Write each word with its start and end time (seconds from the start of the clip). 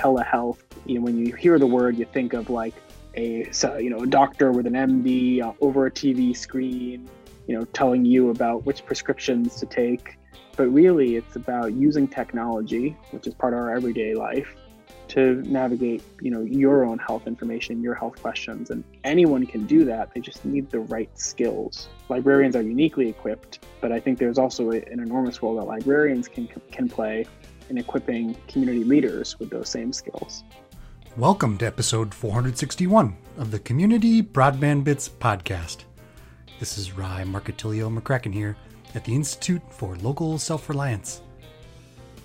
telehealth, 0.00 0.58
you 0.86 0.96
know, 0.96 1.00
when 1.02 1.16
you 1.18 1.34
hear 1.34 1.58
the 1.58 1.66
word, 1.66 1.98
you 1.98 2.06
think 2.06 2.32
of 2.32 2.50
like 2.50 2.74
a 3.16 3.50
you 3.78 3.90
know 3.90 4.00
a 4.00 4.06
doctor 4.06 4.52
with 4.52 4.66
an 4.66 4.74
MD 4.74 5.42
uh, 5.42 5.52
over 5.60 5.86
a 5.86 5.90
TV 5.90 6.36
screen, 6.36 7.08
you 7.46 7.58
know, 7.58 7.64
telling 7.66 8.04
you 8.04 8.30
about 8.30 8.64
which 8.64 8.84
prescriptions 8.84 9.56
to 9.56 9.66
take. 9.66 10.16
But 10.56 10.68
really, 10.68 11.16
it's 11.16 11.36
about 11.36 11.72
using 11.72 12.06
technology, 12.08 12.96
which 13.10 13.26
is 13.26 13.34
part 13.34 13.52
of 13.52 13.60
our 13.60 13.74
everyday 13.74 14.14
life, 14.14 14.54
to 15.08 15.42
navigate 15.42 16.02
you 16.20 16.30
know 16.30 16.42
your 16.42 16.84
own 16.84 16.98
health 16.98 17.26
information 17.26 17.82
your 17.82 17.94
health 17.94 18.20
questions. 18.22 18.70
And 18.70 18.84
anyone 19.04 19.46
can 19.46 19.66
do 19.66 19.84
that. 19.84 20.14
They 20.14 20.20
just 20.20 20.44
need 20.44 20.70
the 20.70 20.80
right 20.80 21.10
skills. 21.18 21.88
Librarians 22.08 22.56
are 22.56 22.62
uniquely 22.62 23.08
equipped 23.08 23.60
but 23.80 23.92
i 23.92 23.98
think 23.98 24.18
there's 24.18 24.38
also 24.38 24.70
an 24.70 25.00
enormous 25.00 25.42
role 25.42 25.56
that 25.56 25.64
librarians 25.64 26.28
can 26.28 26.46
can 26.70 26.88
play 26.88 27.24
in 27.70 27.78
equipping 27.78 28.36
community 28.48 28.84
leaders 28.84 29.38
with 29.38 29.48
those 29.48 29.68
same 29.68 29.92
skills. 29.92 30.42
Welcome 31.16 31.56
to 31.58 31.66
episode 31.66 32.12
461 32.12 33.16
of 33.38 33.50
the 33.50 33.60
community 33.60 34.22
broadband 34.22 34.84
bits 34.84 35.08
podcast. 35.08 35.84
This 36.58 36.76
is 36.76 36.92
Ry 36.92 37.22
Marcattilio 37.24 37.96
McCracken 37.96 38.34
here 38.34 38.56
at 38.94 39.04
the 39.04 39.14
institute 39.14 39.62
for 39.70 39.96
local 39.96 40.36
self-reliance. 40.36 41.22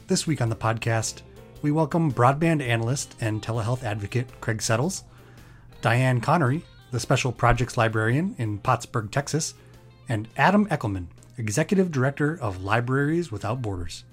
This 0.08 0.28
week 0.28 0.42
on 0.42 0.50
the 0.50 0.56
podcast 0.56 1.22
we 1.62 1.72
welcome 1.72 2.12
broadband 2.12 2.62
analyst 2.62 3.16
and 3.22 3.42
telehealth 3.42 3.84
advocate 3.84 4.28
Craig 4.42 4.62
Settles, 4.62 5.04
Dianne 5.82 6.22
Connery, 6.22 6.64
the 6.92 7.00
special 7.00 7.32
projects 7.32 7.78
librarian 7.78 8.36
in 8.38 8.60
Pottsboro, 8.60 9.10
Texas, 9.10 9.56
and 10.08 10.28
Adam 10.38 10.68
Echelman, 10.68 11.08
executive 11.38 11.92
director 11.92 12.40
of 12.40 12.64
Libraries 12.64 13.32
Without 13.32 13.62
Borders. 13.62 14.04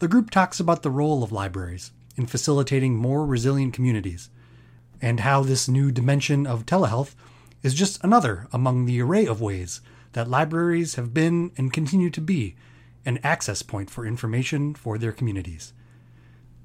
The 0.00 0.08
group 0.08 0.30
talks 0.30 0.58
about 0.58 0.82
the 0.82 0.90
role 0.90 1.22
of 1.22 1.30
libraries 1.30 1.92
in 2.16 2.24
facilitating 2.24 2.96
more 2.96 3.26
resilient 3.26 3.74
communities 3.74 4.30
and 5.02 5.20
how 5.20 5.42
this 5.42 5.68
new 5.68 5.92
dimension 5.92 6.46
of 6.46 6.64
telehealth 6.64 7.14
is 7.62 7.74
just 7.74 8.02
another 8.02 8.48
among 8.50 8.86
the 8.86 9.02
array 9.02 9.26
of 9.26 9.42
ways 9.42 9.82
that 10.12 10.30
libraries 10.30 10.94
have 10.94 11.12
been 11.12 11.52
and 11.58 11.74
continue 11.74 12.08
to 12.08 12.20
be 12.22 12.56
an 13.04 13.18
access 13.22 13.60
point 13.60 13.90
for 13.90 14.06
information 14.06 14.74
for 14.74 14.96
their 14.96 15.12
communities. 15.12 15.74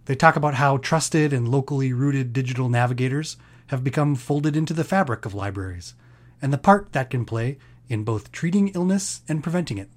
They 0.05 0.15
talk 0.15 0.37
about 0.37 0.53
how 0.53 0.77
trusted 0.77 1.33
and 1.33 1.49
locally 1.49 1.91
rooted 1.91 2.31
digital 2.31 2.69
navigators 2.69 3.35
have 3.67 3.83
become 3.83 4.15
folded 4.15 4.55
into 4.55 4.73
the 4.73 4.85
fabric 4.85 5.25
of 5.25 5.33
libraries, 5.33 5.93
and 6.41 6.53
the 6.53 6.57
part 6.57 6.93
that 6.93 7.09
can 7.09 7.25
play 7.25 7.57
in 7.89 8.05
both 8.05 8.31
treating 8.31 8.69
illness 8.69 9.23
and 9.27 9.43
preventing 9.43 9.77
it. 9.77 9.89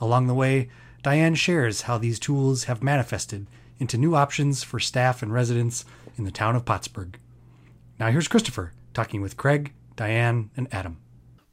Along 0.00 0.28
the 0.28 0.34
way, 0.34 0.68
Dianne 1.02 1.36
shares 1.36 1.82
how 1.82 1.96
these 1.96 2.18
tools 2.18 2.64
have 2.64 2.82
manifested 2.82 3.46
into 3.78 3.96
new 3.96 4.14
options 4.14 4.62
for 4.62 4.78
staff 4.78 5.22
and 5.22 5.32
residents 5.32 5.86
in 6.18 6.24
the 6.24 6.30
town 6.30 6.54
of 6.54 6.66
Pottsboro. 6.66 7.14
Now 7.98 8.10
here's 8.10 8.28
Christopher 8.28 8.72
talking 8.92 9.22
with 9.22 9.38
Craig, 9.38 9.72
Dianne, 9.96 10.50
and 10.58 10.68
Adam. 10.70 10.98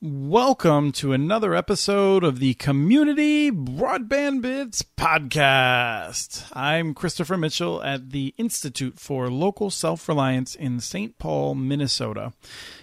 Welcome 0.02 0.92
to 0.94 1.14
another 1.14 1.56
episode 1.56 2.26
of 2.26 2.40
the 2.40 2.56
Community 2.56 3.50
Broadband 3.50 4.42
Bits 4.42 4.84
podcast. 4.84 6.52
I'm 6.54 6.94
Christopher 6.94 7.38
Mitchell 7.38 7.82
at 7.82 8.12
the 8.12 8.36
Institute 8.38 9.00
for 9.00 9.30
Local 9.30 9.70
Self 9.70 10.10
Reliance 10.10 10.56
in 10.56 10.82
St. 10.82 11.18
Paul, 11.18 11.56
Minnesota. 11.56 12.34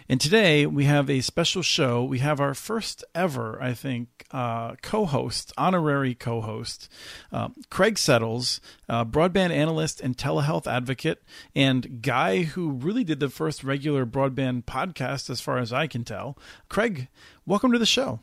And 0.06 0.20
today 0.20 0.66
we 0.66 0.84
have 0.84 1.08
a 1.08 1.22
special 1.22 1.62
show. 1.62 2.04
We 2.04 2.18
have 2.18 2.38
our 2.38 2.52
first 2.52 3.04
ever, 3.14 3.58
I 3.62 3.72
think, 3.72 4.26
uh, 4.32 4.74
co 4.82 5.06
host, 5.06 5.50
honorary 5.56 6.14
co 6.14 6.42
host, 6.42 6.92
uh, 7.32 7.48
Craig 7.70 7.96
Settles, 7.96 8.60
uh, 8.86 9.06
broadband 9.06 9.50
analyst 9.50 10.02
and 10.02 10.14
telehealth 10.14 10.66
advocate, 10.66 11.22
and 11.54 12.02
guy 12.02 12.42
who 12.42 12.72
really 12.72 13.02
did 13.02 13.18
the 13.18 13.30
first 13.30 13.64
regular 13.64 14.04
broadband 14.04 14.64
podcast, 14.64 15.30
as 15.30 15.40
far 15.40 15.56
as 15.56 15.72
I 15.72 15.86
can 15.86 16.04
tell. 16.04 16.36
Craig, 16.68 17.08
welcome 17.46 17.72
to 17.72 17.78
the 17.78 17.86
show. 17.86 18.20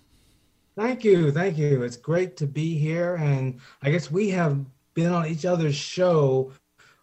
Thank 0.77 1.03
you. 1.03 1.31
Thank 1.31 1.57
you. 1.57 1.81
It's 1.81 1.97
great 1.97 2.37
to 2.37 2.45
be 2.45 2.77
here. 2.77 3.15
And 3.15 3.59
I 3.81 3.89
guess 3.89 4.11
we 4.11 4.29
have 4.29 4.63
been 4.93 5.11
on 5.11 5.25
each 5.25 5.45
other's 5.45 5.75
show 5.75 6.51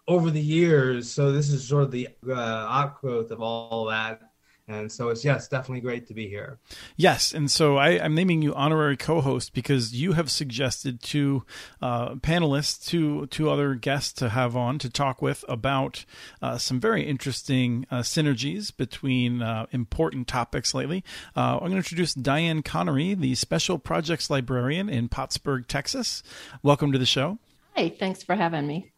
over 0.06 0.30
the 0.30 0.40
years. 0.40 1.10
So 1.10 1.32
this 1.32 1.50
is 1.50 1.66
sort 1.66 1.82
of 1.82 1.90
the 1.90 2.08
uh, 2.28 2.32
outgrowth 2.32 3.32
of 3.32 3.42
all 3.42 3.86
that 3.86 4.27
and 4.68 4.92
so 4.92 5.08
it's 5.08 5.24
yes, 5.24 5.48
definitely 5.48 5.80
great 5.80 6.06
to 6.08 6.14
be 6.14 6.28
here. 6.28 6.58
Yes, 6.96 7.32
and 7.32 7.50
so 7.50 7.78
I, 7.78 7.90
am 7.90 8.14
naming 8.14 8.42
you 8.42 8.54
honorary 8.54 8.96
co-host 8.96 9.54
because 9.54 9.94
you 9.94 10.12
have 10.12 10.30
suggested 10.30 11.02
to 11.04 11.44
uh, 11.80 12.14
panelists, 12.16 12.86
to 12.88 13.26
to 13.26 13.50
other 13.50 13.74
guests 13.74 14.12
to 14.14 14.28
have 14.28 14.54
on 14.56 14.78
to 14.78 14.90
talk 14.90 15.22
with 15.22 15.44
about 15.48 16.04
uh, 16.42 16.58
some 16.58 16.78
very 16.78 17.02
interesting 17.02 17.86
uh, 17.90 18.00
synergies 18.00 18.76
between 18.76 19.42
uh, 19.42 19.66
important 19.72 20.28
topics 20.28 20.74
lately. 20.74 21.02
Uh, 21.34 21.54
I'm 21.54 21.60
going 21.60 21.72
to 21.72 21.76
introduce 21.78 22.14
Dianne 22.14 22.64
Connery, 22.64 23.14
the 23.14 23.34
special 23.34 23.78
projects 23.78 24.28
librarian 24.28 24.88
in 24.88 25.08
Pottsboro, 25.08 25.66
Texas. 25.66 26.22
Welcome 26.62 26.92
to 26.92 26.98
the 26.98 27.06
show. 27.06 27.38
Hi, 27.74 27.88
thanks 27.88 28.22
for 28.22 28.34
having 28.34 28.66
me. 28.66 28.92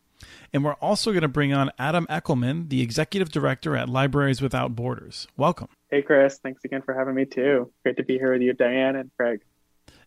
And 0.53 0.65
we're 0.65 0.75
also 0.75 1.13
going 1.13 1.23
to 1.23 1.29
bring 1.29 1.53
on 1.53 1.71
Adam 1.79 2.07
Echelman, 2.09 2.69
the 2.69 2.83
executive 2.83 3.31
director 3.31 3.77
at 3.77 3.89
Libraries 3.89 4.43
Without 4.43 4.75
Borders. 4.75 5.29
Welcome. 5.37 5.69
Hey, 5.91 6.03
Chris. 6.03 6.39
Thanks 6.43 6.65
again 6.65 6.83
for 6.83 6.95
having 6.95 7.15
me, 7.15 7.25
too. 7.25 7.71
Great 7.83 7.97
to 7.97 8.05
be 8.05 8.19
here 8.19 8.33
with 8.33 8.43
you, 8.43 8.53
Dianne 8.55 8.99
and 8.99 9.11
Craig. 9.17 9.41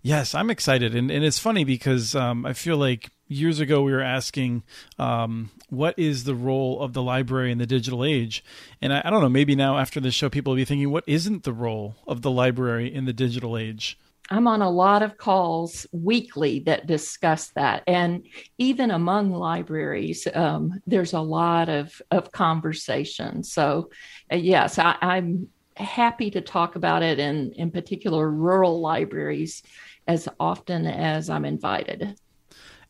Yes, 0.01 0.35
I'm 0.35 0.49
excited. 0.49 0.95
And, 0.95 1.09
and 1.09 1.23
it's 1.23 1.39
funny 1.39 1.63
because 1.63 2.13
um, 2.13 2.45
I 2.45 2.51
feel 2.51 2.75
like 2.75 3.09
years 3.27 3.59
ago 3.59 3.81
we 3.81 3.91
were 3.91 4.01
asking 4.01 4.63
um, 4.99 5.49
what 5.69 5.97
is 5.97 6.25
the 6.25 6.35
role 6.35 6.81
of 6.81 6.93
the 6.93 7.01
library 7.01 7.51
in 7.51 7.57
the 7.57 7.65
digital 7.65 8.03
age 8.03 8.43
and 8.81 8.93
I, 8.93 9.01
I, 9.05 9.09
don't 9.09 9.21
know 9.21 9.29
maybe 9.29 9.55
now 9.55 9.77
after 9.77 9.99
this 9.99 10.13
show 10.13 10.29
people 10.29 10.51
will 10.51 10.57
be 10.57 10.65
thinking 10.65 10.91
what 10.91 11.03
isn't 11.07 11.43
the 11.43 11.53
role 11.53 11.95
of 12.05 12.21
the 12.21 12.29
library 12.29 12.93
in 12.93 13.05
the 13.05 13.13
digital 13.13 13.57
age 13.57 13.97
I'm 14.29 14.47
on 14.47 14.61
a 14.61 14.69
lot 14.69 15.03
of 15.03 15.17
calls 15.17 15.85
weekly 15.91 16.59
that 16.61 16.87
discuss 16.87 17.49
that. 17.55 17.83
And 17.87 18.25
even 18.57 18.89
among 18.91 19.31
libraries, 19.31 20.27
um, 20.33 20.79
there's 20.87 21.13
a 21.13 21.19
lot 21.19 21.69
of, 21.69 22.01
of 22.09 22.31
conversation. 22.31 23.43
So, 23.43 23.89
uh, 24.31 24.37
yes, 24.37 24.79
I, 24.79 24.95
I'm 25.01 25.49
happy 25.75 26.31
to 26.31 26.41
talk 26.41 26.75
about 26.75 27.03
it 27.03 27.19
in, 27.19 27.51
in 27.53 27.71
particular 27.71 28.29
rural 28.29 28.79
libraries 28.79 29.61
as 30.07 30.27
often 30.39 30.85
as 30.85 31.29
I'm 31.29 31.45
invited. 31.45 32.15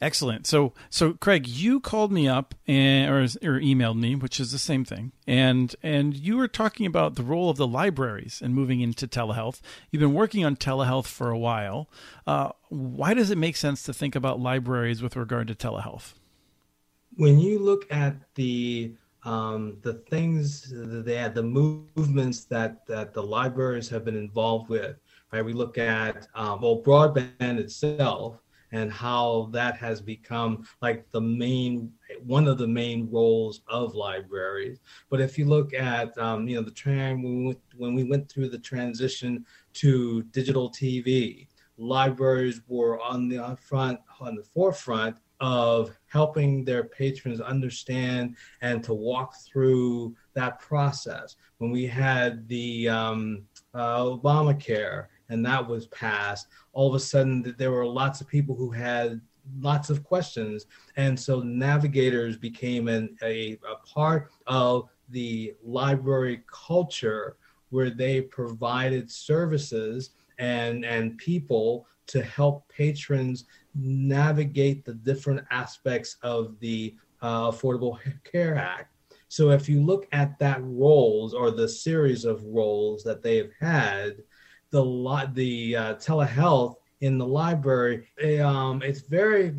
Excellent. 0.03 0.45
So, 0.45 0.73
so 0.89 1.13
Craig, 1.13 1.47
you 1.47 1.79
called 1.79 2.11
me 2.11 2.27
up 2.27 2.53
and 2.67 3.09
or, 3.09 3.21
or 3.21 3.57
emailed 3.61 3.97
me, 3.97 4.15
which 4.15 4.37
is 4.37 4.51
the 4.51 4.59
same 4.59 4.83
thing, 4.83 5.13
and 5.25 5.73
and 5.81 6.13
you 6.13 6.35
were 6.35 6.49
talking 6.49 6.85
about 6.85 7.15
the 7.15 7.23
role 7.23 7.49
of 7.49 7.55
the 7.55 7.65
libraries 7.65 8.41
and 8.43 8.53
moving 8.53 8.81
into 8.81 9.07
telehealth. 9.07 9.61
You've 9.89 10.01
been 10.01 10.13
working 10.13 10.43
on 10.43 10.57
telehealth 10.57 11.05
for 11.05 11.29
a 11.29 11.37
while. 11.37 11.89
Uh, 12.27 12.49
why 12.67 13.13
does 13.13 13.31
it 13.31 13.37
make 13.37 13.55
sense 13.55 13.81
to 13.83 13.93
think 13.93 14.13
about 14.13 14.41
libraries 14.41 15.01
with 15.01 15.15
regard 15.15 15.47
to 15.47 15.55
telehealth? 15.55 16.15
When 17.15 17.39
you 17.39 17.59
look 17.59 17.89
at 17.89 18.17
the 18.35 18.95
um, 19.23 19.77
the 19.83 19.93
things 20.09 20.69
that 20.69 21.31
the 21.33 21.43
movements 21.43 22.43
that 22.45 22.85
that 22.87 23.13
the 23.13 23.23
libraries 23.23 23.87
have 23.87 24.03
been 24.03 24.17
involved 24.17 24.67
with, 24.67 24.97
right? 25.31 25.45
We 25.45 25.53
look 25.53 25.77
at 25.77 26.27
um, 26.35 26.59
well 26.59 26.83
broadband 26.83 27.57
itself 27.59 28.42
and 28.73 28.91
how 28.91 29.49
that 29.51 29.77
has 29.77 30.01
become 30.01 30.67
like 30.81 31.09
the 31.11 31.21
main 31.21 31.93
one 32.25 32.47
of 32.47 32.57
the 32.57 32.67
main 32.67 33.09
roles 33.09 33.61
of 33.67 33.95
libraries. 33.95 34.79
But 35.09 35.21
if 35.21 35.37
you 35.37 35.45
look 35.45 35.73
at 35.73 36.17
um, 36.17 36.47
you 36.47 36.57
know 36.57 36.63
the 36.63 36.71
trend 36.71 37.23
when 37.23 37.37
we 37.37 37.45
went, 37.45 37.59
when 37.77 37.95
we 37.95 38.03
went 38.03 38.29
through 38.29 38.49
the 38.49 38.59
transition 38.59 39.45
to 39.75 40.23
digital 40.23 40.69
TV, 40.69 41.47
libraries 41.77 42.61
were 42.67 42.99
on 42.99 43.29
the 43.29 43.57
front 43.61 43.99
on 44.19 44.35
the 44.35 44.43
forefront 44.43 45.17
of 45.39 45.91
helping 46.07 46.63
their 46.63 46.85
patrons 46.85 47.41
understand 47.41 48.35
and 48.61 48.83
to 48.83 48.93
walk 48.93 49.35
through 49.45 50.15
that 50.33 50.59
process. 50.59 51.35
When 51.57 51.69
we 51.69 51.85
had 51.85 52.47
the 52.47 52.87
um, 52.87 53.43
uh, 53.73 54.03
Obamacare 54.03 55.07
and 55.29 55.45
that 55.45 55.67
was 55.67 55.87
passed, 55.87 56.47
all 56.73 56.89
of 56.89 56.95
a 56.95 56.99
sudden 56.99 57.55
there 57.57 57.71
were 57.71 57.85
lots 57.85 58.21
of 58.21 58.27
people 58.27 58.55
who 58.55 58.71
had 58.71 59.21
lots 59.59 59.89
of 59.89 60.03
questions. 60.03 60.65
And 60.95 61.19
so 61.19 61.41
navigators 61.41 62.37
became 62.37 62.87
an, 62.87 63.17
a, 63.23 63.59
a 63.69 63.75
part 63.87 64.31
of 64.47 64.89
the 65.09 65.53
library 65.63 66.43
culture 66.47 67.37
where 67.69 67.89
they 67.89 68.21
provided 68.21 69.09
services 69.09 70.11
and, 70.37 70.85
and 70.85 71.17
people 71.17 71.87
to 72.07 72.21
help 72.21 72.67
patrons 72.69 73.45
navigate 73.75 74.85
the 74.85 74.93
different 74.93 75.45
aspects 75.51 76.17
of 76.21 76.59
the 76.59 76.95
uh, 77.21 77.49
Affordable 77.49 77.97
Care 78.23 78.55
Act. 78.55 78.93
So 79.29 79.49
if 79.49 79.67
you 79.67 79.81
look 79.81 80.07
at 80.11 80.37
that 80.39 80.59
roles 80.61 81.33
or 81.33 81.49
the 81.49 81.67
series 81.67 82.23
of 82.23 82.43
roles 82.43 83.03
that 83.03 83.23
they've 83.23 83.51
had, 83.59 84.17
the 84.73 85.29
the 85.33 85.75
uh, 85.75 85.95
telehealth 85.95 86.77
in 87.01 87.19
the 87.19 87.25
library, 87.25 88.07
um, 88.41 88.81
it's 88.81 89.01
very 89.01 89.53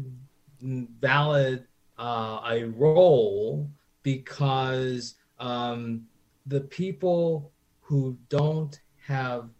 valid 1.00 1.64
uh, 1.98 2.40
a 2.50 2.64
role 2.64 3.70
because 4.02 5.14
um, 5.38 6.02
the 6.46 6.62
people 6.62 7.52
who 7.80 8.18
don't 8.28 8.80
have 9.06 9.50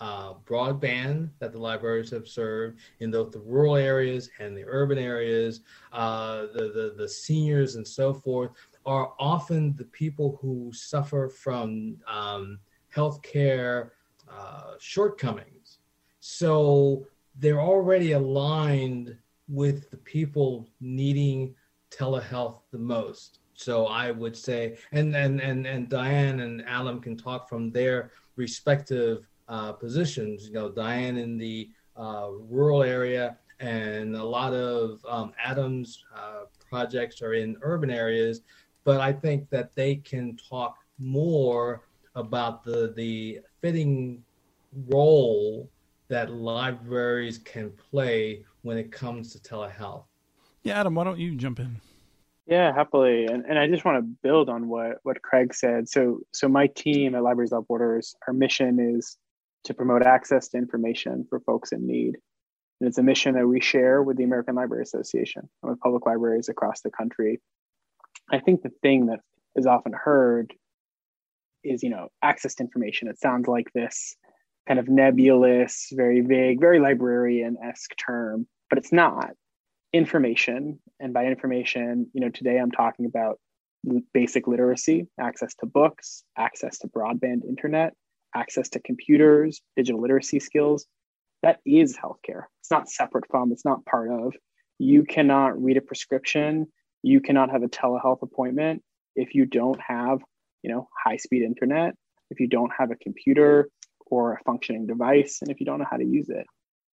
uh, 0.00 0.32
broadband 0.46 1.28
that 1.40 1.52
the 1.52 1.58
libraries 1.58 2.10
have 2.10 2.26
served 2.26 2.80
in 3.00 3.10
both 3.10 3.32
the 3.32 3.38
rural 3.40 3.76
areas 3.76 4.30
and 4.38 4.56
the 4.56 4.64
urban 4.66 4.96
areas, 4.96 5.60
uh, 5.92 6.46
the, 6.54 6.72
the, 6.74 6.94
the 6.96 7.08
seniors 7.08 7.74
and 7.74 7.86
so 7.86 8.14
forth, 8.14 8.52
are 8.86 9.12
often 9.18 9.76
the 9.76 9.84
people 9.84 10.38
who 10.40 10.70
suffer 10.72 11.28
from 11.28 11.98
um, 12.08 12.58
healthcare 12.94 13.90
uh, 14.32 14.61
shortcomings. 14.82 15.78
So 16.18 17.06
they're 17.38 17.60
already 17.60 18.12
aligned 18.12 19.16
with 19.48 19.90
the 19.90 19.96
people 19.96 20.68
needing 20.80 21.54
telehealth 21.90 22.62
the 22.72 22.78
most. 22.78 23.38
So 23.54 23.86
I 23.86 24.10
would 24.10 24.36
say, 24.36 24.78
and 24.90 25.14
and 25.14 25.40
and 25.40 25.66
and 25.66 25.88
Dianne 25.88 26.42
and 26.42 26.64
Adam 26.66 27.00
can 27.00 27.16
talk 27.16 27.48
from 27.48 27.70
their 27.70 28.10
respective 28.34 29.24
uh, 29.48 29.72
positions. 29.72 30.48
You 30.48 30.54
know, 30.54 30.70
Dianne 30.70 31.18
in 31.22 31.38
the 31.38 31.70
uh, 31.96 32.30
rural 32.32 32.82
area, 32.82 33.36
and 33.60 34.16
a 34.16 34.24
lot 34.24 34.52
of 34.52 35.04
um, 35.08 35.32
Adam's 35.42 36.02
uh, 36.16 36.44
projects 36.68 37.22
are 37.22 37.34
in 37.34 37.56
urban 37.62 37.90
areas. 37.90 38.40
But 38.82 39.00
I 39.00 39.12
think 39.12 39.48
that 39.50 39.76
they 39.76 39.96
can 39.96 40.36
talk 40.36 40.78
more 40.98 41.82
about 42.16 42.64
the 42.64 42.92
the 42.96 43.40
fitting 43.60 44.24
role 44.88 45.70
that 46.08 46.30
libraries 46.30 47.38
can 47.38 47.70
play 47.70 48.44
when 48.62 48.76
it 48.76 48.92
comes 48.92 49.32
to 49.32 49.38
telehealth. 49.38 50.04
Yeah, 50.62 50.80
Adam, 50.80 50.94
why 50.94 51.04
don't 51.04 51.18
you 51.18 51.34
jump 51.34 51.58
in? 51.58 51.80
Yeah, 52.46 52.74
happily. 52.74 53.26
And, 53.26 53.44
and 53.46 53.58
I 53.58 53.68
just 53.68 53.84
want 53.84 53.98
to 53.98 54.16
build 54.22 54.48
on 54.48 54.68
what, 54.68 54.98
what 55.04 55.22
Craig 55.22 55.54
said. 55.54 55.88
So, 55.88 56.20
so 56.32 56.48
my 56.48 56.66
team 56.66 57.14
at 57.14 57.22
Libraries 57.22 57.50
Without 57.50 57.68
Borders, 57.68 58.14
our 58.26 58.34
mission 58.34 58.78
is 58.96 59.16
to 59.64 59.74
promote 59.74 60.02
access 60.02 60.48
to 60.48 60.58
information 60.58 61.24
for 61.28 61.40
folks 61.40 61.72
in 61.72 61.86
need. 61.86 62.16
And 62.80 62.88
it's 62.88 62.98
a 62.98 63.02
mission 63.02 63.34
that 63.34 63.46
we 63.46 63.60
share 63.60 64.02
with 64.02 64.16
the 64.16 64.24
American 64.24 64.56
Library 64.56 64.82
Association 64.82 65.48
and 65.62 65.70
with 65.70 65.80
public 65.80 66.04
libraries 66.04 66.48
across 66.48 66.80
the 66.80 66.90
country. 66.90 67.40
I 68.30 68.40
think 68.40 68.62
the 68.62 68.72
thing 68.82 69.06
that 69.06 69.20
is 69.54 69.66
often 69.66 69.92
heard 69.92 70.52
is, 71.62 71.82
you 71.82 71.90
know, 71.90 72.08
access 72.22 72.56
to 72.56 72.64
information. 72.64 73.08
It 73.08 73.20
sounds 73.20 73.46
like 73.46 73.72
this 73.72 74.16
kind 74.66 74.78
of 74.78 74.88
nebulous, 74.88 75.88
very 75.92 76.20
vague, 76.20 76.60
very 76.60 76.78
librarian 76.78 77.56
esque 77.64 77.94
term, 77.96 78.46
but 78.70 78.78
it's 78.78 78.92
not. 78.92 79.30
Information, 79.92 80.78
and 81.00 81.12
by 81.12 81.26
information, 81.26 82.06
you 82.14 82.20
know, 82.20 82.30
today 82.30 82.58
I'm 82.58 82.70
talking 82.70 83.06
about 83.06 83.38
basic 84.14 84.46
literacy, 84.46 85.08
access 85.20 85.54
to 85.56 85.66
books, 85.66 86.22
access 86.38 86.78
to 86.78 86.88
broadband 86.88 87.44
internet, 87.46 87.94
access 88.34 88.68
to 88.70 88.80
computers, 88.80 89.60
digital 89.76 90.00
literacy 90.00 90.40
skills. 90.40 90.86
That 91.42 91.58
is 91.66 91.96
healthcare. 91.96 92.44
It's 92.60 92.70
not 92.70 92.88
separate 92.88 93.24
from, 93.28 93.52
it's 93.52 93.64
not 93.64 93.84
part 93.84 94.10
of. 94.10 94.34
You 94.78 95.04
cannot 95.04 95.60
read 95.62 95.76
a 95.76 95.82
prescription, 95.82 96.68
you 97.02 97.20
cannot 97.20 97.50
have 97.50 97.62
a 97.62 97.68
telehealth 97.68 98.22
appointment 98.22 98.82
if 99.16 99.34
you 99.34 99.44
don't 99.44 99.80
have, 99.80 100.20
you 100.62 100.70
know, 100.70 100.88
high-speed 101.04 101.42
internet, 101.42 101.94
if 102.30 102.40
you 102.40 102.46
don't 102.46 102.70
have 102.78 102.90
a 102.90 102.96
computer, 102.96 103.68
or 104.12 104.34
a 104.34 104.42
functioning 104.44 104.86
device 104.86 105.38
and 105.40 105.50
if 105.50 105.58
you 105.58 105.64
don't 105.64 105.78
know 105.78 105.86
how 105.90 105.96
to 105.96 106.04
use 106.04 106.28
it. 106.28 106.46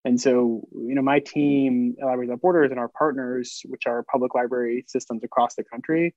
And 0.05 0.19
so, 0.19 0.65
you 0.71 0.95
know, 0.95 1.01
my 1.01 1.19
team, 1.19 1.95
Libraries 2.01 2.29
Without 2.29 2.41
Borders, 2.41 2.71
and 2.71 2.79
our 2.79 2.87
partners, 2.87 3.61
which 3.65 3.85
are 3.85 4.05
public 4.09 4.33
library 4.33 4.85
systems 4.87 5.21
across 5.25 5.55
the 5.55 5.65
country, 5.65 6.15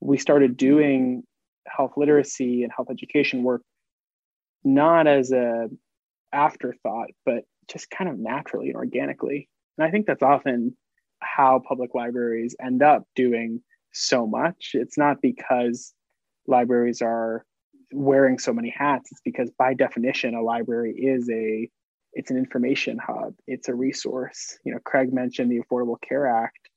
we 0.00 0.18
started 0.18 0.58
doing 0.58 1.22
health 1.66 1.92
literacy 1.96 2.62
and 2.62 2.70
health 2.76 2.88
education 2.90 3.42
work 3.42 3.62
not 4.64 5.06
as 5.06 5.32
a 5.32 5.70
afterthought, 6.34 7.08
but 7.24 7.44
just 7.66 7.88
kind 7.88 8.10
of 8.10 8.18
naturally 8.18 8.66
and 8.66 8.76
organically. 8.76 9.48
And 9.78 9.86
I 9.86 9.90
think 9.90 10.06
that's 10.06 10.22
often 10.22 10.76
how 11.20 11.62
public 11.66 11.94
libraries 11.94 12.54
end 12.62 12.82
up 12.82 13.04
doing 13.16 13.62
so 13.94 14.26
much. 14.26 14.72
It's 14.74 14.98
not 14.98 15.22
because 15.22 15.94
libraries 16.46 17.00
are 17.00 17.46
wearing 17.92 18.38
so 18.38 18.52
many 18.52 18.70
hats 18.70 19.10
it's 19.12 19.20
because 19.24 19.50
by 19.58 19.74
definition 19.74 20.34
a 20.34 20.42
library 20.42 20.92
is 20.92 21.28
a 21.30 21.68
it's 22.14 22.30
an 22.30 22.36
information 22.36 22.98
hub. 22.98 23.34
It's 23.46 23.68
a 23.68 23.74
resource. 23.74 24.58
You 24.64 24.72
know 24.72 24.80
craig 24.84 25.12
mentioned 25.12 25.50
the 25.50 25.60
affordable 25.60 26.00
care 26.00 26.26
act. 26.26 26.68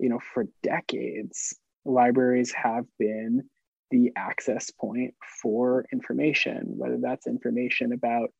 You 0.00 0.08
know 0.08 0.20
for 0.32 0.46
decades 0.62 1.56
libraries 1.84 2.52
have 2.52 2.84
been 2.98 3.44
the 3.90 4.10
access 4.16 4.70
point 4.70 5.14
for 5.42 5.84
information 5.92 6.62
whether 6.78 6.96
that's 7.00 7.26
information 7.26 7.92
about 7.92 8.30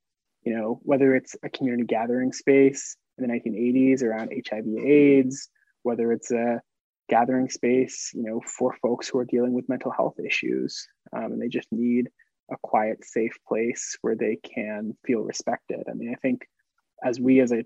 you 0.43 0.57
know 0.57 0.81
whether 0.83 1.15
it's 1.15 1.37
a 1.43 1.51
community 1.51 1.85
gathering 1.85 2.33
space 2.33 2.97
in 3.19 3.29
the 3.29 3.33
1980s 3.33 4.03
around 4.03 4.33
hiv 4.51 4.65
aids 4.83 5.51
whether 5.83 6.11
it's 6.13 6.31
a 6.31 6.61
gathering 7.09 7.51
space, 7.51 8.11
you 8.15 8.23
know, 8.23 8.41
for 8.41 8.75
folks 8.83 9.09
who 9.09 9.19
are 9.19 9.25
dealing 9.25 9.53
with 9.53 9.69
mental 9.69 9.91
health 9.91 10.19
issues, 10.19 10.87
um, 11.13 11.33
and 11.33 11.43
they 11.43 11.49
just 11.49 11.69
need 11.71 12.09
a 12.51 12.57
quiet, 12.63 13.05
safe 13.05 13.37
place 13.47 13.97
where 14.03 14.15
they 14.15 14.37
can 14.37 14.97
feel 15.05 15.21
respected. 15.21 15.85
I 15.91 15.95
mean, 15.95 16.13
I 16.13 16.17
think 16.21 16.47
as 17.03 17.21
we 17.21 17.41
as 17.41 17.53
a 17.53 17.65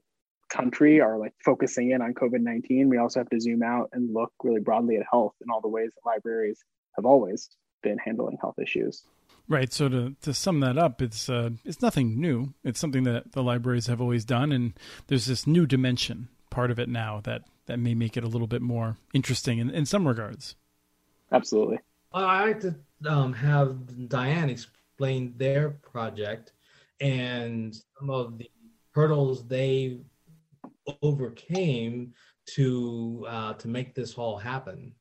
country 0.49 1.01
are 1.01 1.19
like 1.19 1.35
focusing 1.45 1.91
in 1.91 2.03
on 2.03 2.15
COVID 2.15 2.41
19, 2.41 2.89
we 2.89 2.99
also 2.99 3.21
have 3.21 3.31
to 3.31 3.41
zoom 3.41 3.63
out 3.63 3.91
and 3.93 4.13
look 4.13 4.33
really 4.43 4.61
broadly 4.61 4.97
at 4.97 5.05
health 5.11 5.35
in 5.41 5.51
all 5.51 5.61
the 5.61 5.69
ways 5.69 5.91
that 5.95 6.09
libraries 6.09 6.65
have 6.97 7.05
always 7.05 7.51
been 7.83 7.99
handling 7.99 8.39
health 8.41 8.59
issues. 8.59 9.05
Right. 9.49 9.73
So 9.73 9.89
to, 9.89 10.15
to 10.23 10.35
sum 10.35 10.61
that 10.61 10.77
up, 10.77 11.01
it's 11.01 11.29
uh, 11.29 11.51
it's 11.65 11.81
nothing 11.81 12.21
new. 12.21 12.53
It's 12.65 12.79
something 12.79 13.05
that 13.05 13.33
the 13.33 13.43
libraries 13.43 13.87
have 13.87 14.01
always 14.01 14.25
done, 14.25 14.53
and 14.53 14.75
there's 15.07 15.27
this 15.27 15.47
new 15.47 15.67
dimension 15.67 16.29
part 16.51 16.71
of 16.71 16.79
it 16.79 16.89
now 16.89 17.21
that 17.25 17.43
that 17.69 17.79
may 17.79 17.95
make 17.95 18.17
it 18.17 18.25
a 18.25 18.29
little 18.29 18.47
bit 18.47 18.63
more 18.63 18.97
interesting 19.15 19.59
in, 19.59 19.71
in 19.71 19.87
some 19.87 20.09
regards. 20.09 20.57
Absolutely. 21.31 21.79
I 22.13 22.47
like 22.47 22.61
to 22.61 22.75
um, 23.07 23.33
have 23.35 23.77
Dianne 24.09 24.51
explain 24.51 25.35
their 25.37 25.71
project 25.71 26.53
and 27.01 27.75
some 27.99 28.11
of 28.11 28.39
the 28.39 28.51
hurdles 28.93 29.47
they 29.47 30.01
overcame 31.03 32.15
to 32.47 33.27
uh, 33.29 33.53
to 33.55 33.69
make 33.69 33.95
this 33.95 34.15
all 34.15 34.39
happen. 34.39 34.95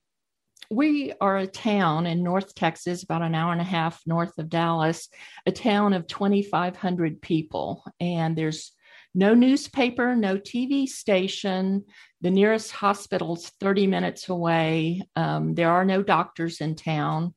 We 0.70 1.14
are 1.22 1.38
a 1.38 1.48
town 1.48 2.06
in 2.06 2.22
North 2.22 2.54
Texas, 2.54 3.04
about 3.04 3.22
an 3.22 3.34
hour 3.34 3.54
and 3.54 3.62
a 3.62 3.64
half 3.64 4.02
north 4.06 4.38
of 4.38 4.50
Dallas, 4.50 5.08
a 5.46 5.52
town 5.52 5.94
of 5.94 6.08
2,500 6.08 7.22
people, 7.22 7.86
and 8.02 8.36
there's 8.36 8.74
no 9.18 9.34
newspaper, 9.34 10.16
no 10.16 10.38
TV 10.38 10.88
station. 10.88 11.84
The 12.22 12.30
nearest 12.30 12.72
hospital's 12.72 13.50
30 13.60 13.88
minutes 13.88 14.30
away. 14.30 15.02
Um, 15.16 15.56
there 15.56 15.72
are 15.72 15.84
no 15.84 16.04
doctors 16.04 16.62
in 16.62 16.76
town. 16.76 17.34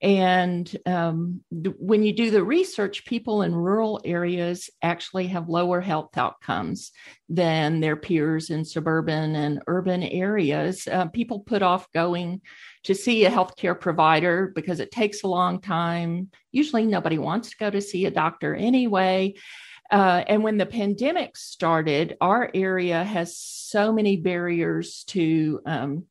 And 0.00 0.74
um, 0.86 1.42
when 1.50 2.02
you 2.02 2.14
do 2.14 2.30
the 2.30 2.42
research, 2.42 3.04
people 3.04 3.42
in 3.42 3.54
rural 3.54 4.00
areas 4.06 4.70
actually 4.80 5.26
have 5.26 5.50
lower 5.50 5.82
health 5.82 6.16
outcomes 6.16 6.92
than 7.28 7.80
their 7.80 7.96
peers 7.96 8.48
in 8.48 8.64
suburban 8.64 9.36
and 9.36 9.62
urban 9.66 10.02
areas. 10.02 10.88
Uh, 10.88 11.06
people 11.08 11.40
put 11.40 11.62
off 11.62 11.92
going 11.92 12.40
to 12.84 12.94
see 12.94 13.26
a 13.26 13.30
healthcare 13.30 13.78
provider 13.78 14.50
because 14.54 14.80
it 14.80 14.90
takes 14.90 15.24
a 15.24 15.28
long 15.28 15.60
time. 15.60 16.30
Usually, 16.52 16.86
nobody 16.86 17.18
wants 17.18 17.50
to 17.50 17.56
go 17.58 17.68
to 17.68 17.82
see 17.82 18.06
a 18.06 18.10
doctor 18.10 18.54
anyway. 18.54 19.34
Uh, 19.90 20.22
and 20.26 20.42
when 20.42 20.58
the 20.58 20.66
pandemic 20.66 21.36
started, 21.36 22.16
our 22.20 22.50
area 22.52 23.02
has 23.02 23.38
so 23.38 23.92
many 23.92 24.16
barriers 24.16 25.04
to 25.04 25.60
um, 25.64 26.04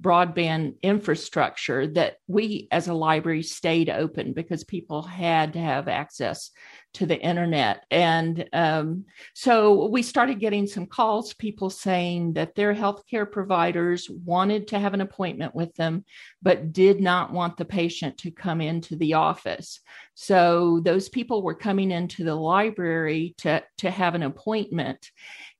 broadband 0.00 0.74
infrastructure 0.82 1.86
that 1.86 2.16
we 2.26 2.68
as 2.70 2.88
a 2.88 2.94
library 2.94 3.42
stayed 3.42 3.88
open 3.88 4.32
because 4.32 4.64
people 4.64 5.02
had 5.02 5.52
to 5.54 5.58
have 5.58 5.88
access 5.88 6.50
to 6.94 7.06
the 7.06 7.20
internet. 7.20 7.84
And 7.90 8.48
um, 8.52 9.04
so 9.34 9.86
we 9.88 10.02
started 10.02 10.40
getting 10.40 10.66
some 10.66 10.86
calls 10.86 11.34
people 11.34 11.70
saying 11.70 12.34
that 12.34 12.54
their 12.54 12.74
healthcare 12.74 13.30
providers 13.30 14.08
wanted 14.08 14.68
to 14.68 14.78
have 14.78 14.94
an 14.94 15.00
appointment 15.00 15.54
with 15.54 15.74
them 15.74 16.04
but 16.42 16.72
did 16.72 17.00
not 17.00 17.32
want 17.32 17.56
the 17.56 17.64
patient 17.64 18.18
to 18.18 18.30
come 18.30 18.60
into 18.60 18.96
the 18.96 19.14
office. 19.14 19.80
So 20.14 20.80
those 20.84 21.08
people 21.08 21.42
were 21.42 21.54
coming 21.54 21.90
into 21.90 22.24
the 22.24 22.34
library 22.34 23.34
to 23.38 23.62
to 23.78 23.90
have 23.90 24.14
an 24.14 24.22
appointment. 24.22 25.10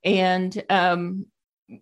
And 0.05 0.63
um, 0.71 1.27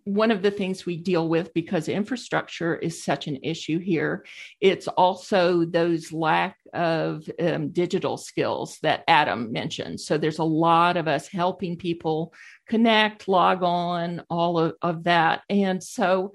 one 0.04 0.30
of 0.30 0.42
the 0.42 0.50
things 0.50 0.86
we 0.86 0.96
deal 0.96 1.28
with 1.28 1.52
because 1.54 1.88
infrastructure 1.88 2.76
is 2.76 3.02
such 3.02 3.26
an 3.26 3.38
issue 3.42 3.78
here 3.78 4.24
it's 4.60 4.86
also 4.86 5.64
those 5.64 6.12
lack 6.12 6.56
of 6.72 7.28
um, 7.40 7.68
digital 7.70 8.16
skills 8.16 8.78
that 8.82 9.04
adam 9.08 9.52
mentioned. 9.52 10.00
So 10.00 10.16
there's 10.16 10.38
a 10.38 10.44
lot 10.44 10.96
of 10.96 11.08
us 11.08 11.28
helping 11.28 11.76
people 11.76 12.32
connect 12.68 13.28
log 13.28 13.62
on 13.62 14.22
all 14.30 14.58
of, 14.58 14.74
of 14.80 15.04
that. 15.04 15.42
And 15.50 15.82
so 15.82 16.32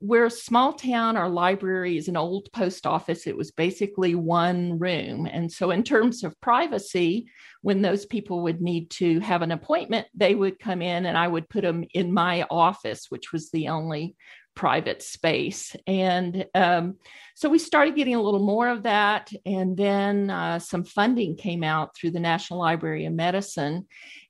we're 0.00 0.26
a 0.26 0.30
small 0.30 0.72
town. 0.72 1.16
Our 1.16 1.28
library 1.28 1.96
is 1.96 2.08
an 2.08 2.16
old 2.16 2.48
post 2.52 2.86
office. 2.86 3.26
It 3.26 3.36
was 3.36 3.50
basically 3.50 4.14
one 4.14 4.78
room. 4.78 5.26
And 5.26 5.50
so 5.50 5.70
in 5.70 5.82
terms 5.82 6.22
of 6.24 6.40
privacy 6.40 7.28
when 7.62 7.82
those 7.82 8.06
people 8.06 8.42
would 8.42 8.62
need 8.62 8.90
to 8.90 9.20
have 9.20 9.42
an 9.42 9.52
appointment, 9.52 10.06
they 10.14 10.34
would 10.34 10.58
come 10.58 10.80
in 10.80 11.06
and 11.06 11.18
I 11.18 11.28
would 11.28 11.48
put 11.48 11.62
them 11.62 11.84
in 11.92 12.12
my 12.12 12.46
office, 12.50 13.06
which 13.10 13.32
was 13.32 13.50
the 13.50 13.68
only 13.68 14.16
private 14.60 15.02
space. 15.02 15.74
And 15.86 16.44
um, 16.54 16.96
so 17.34 17.48
we 17.48 17.58
started 17.58 17.96
getting 17.96 18.14
a 18.14 18.20
little 18.20 18.44
more 18.44 18.68
of 18.68 18.82
that. 18.82 19.32
And 19.46 19.74
then 19.74 20.28
uh, 20.28 20.58
some 20.58 20.84
funding 20.84 21.38
came 21.38 21.64
out 21.64 21.96
through 21.96 22.10
the 22.10 22.20
National 22.20 22.58
Library 22.58 23.06
of 23.06 23.14
Medicine. 23.14 23.86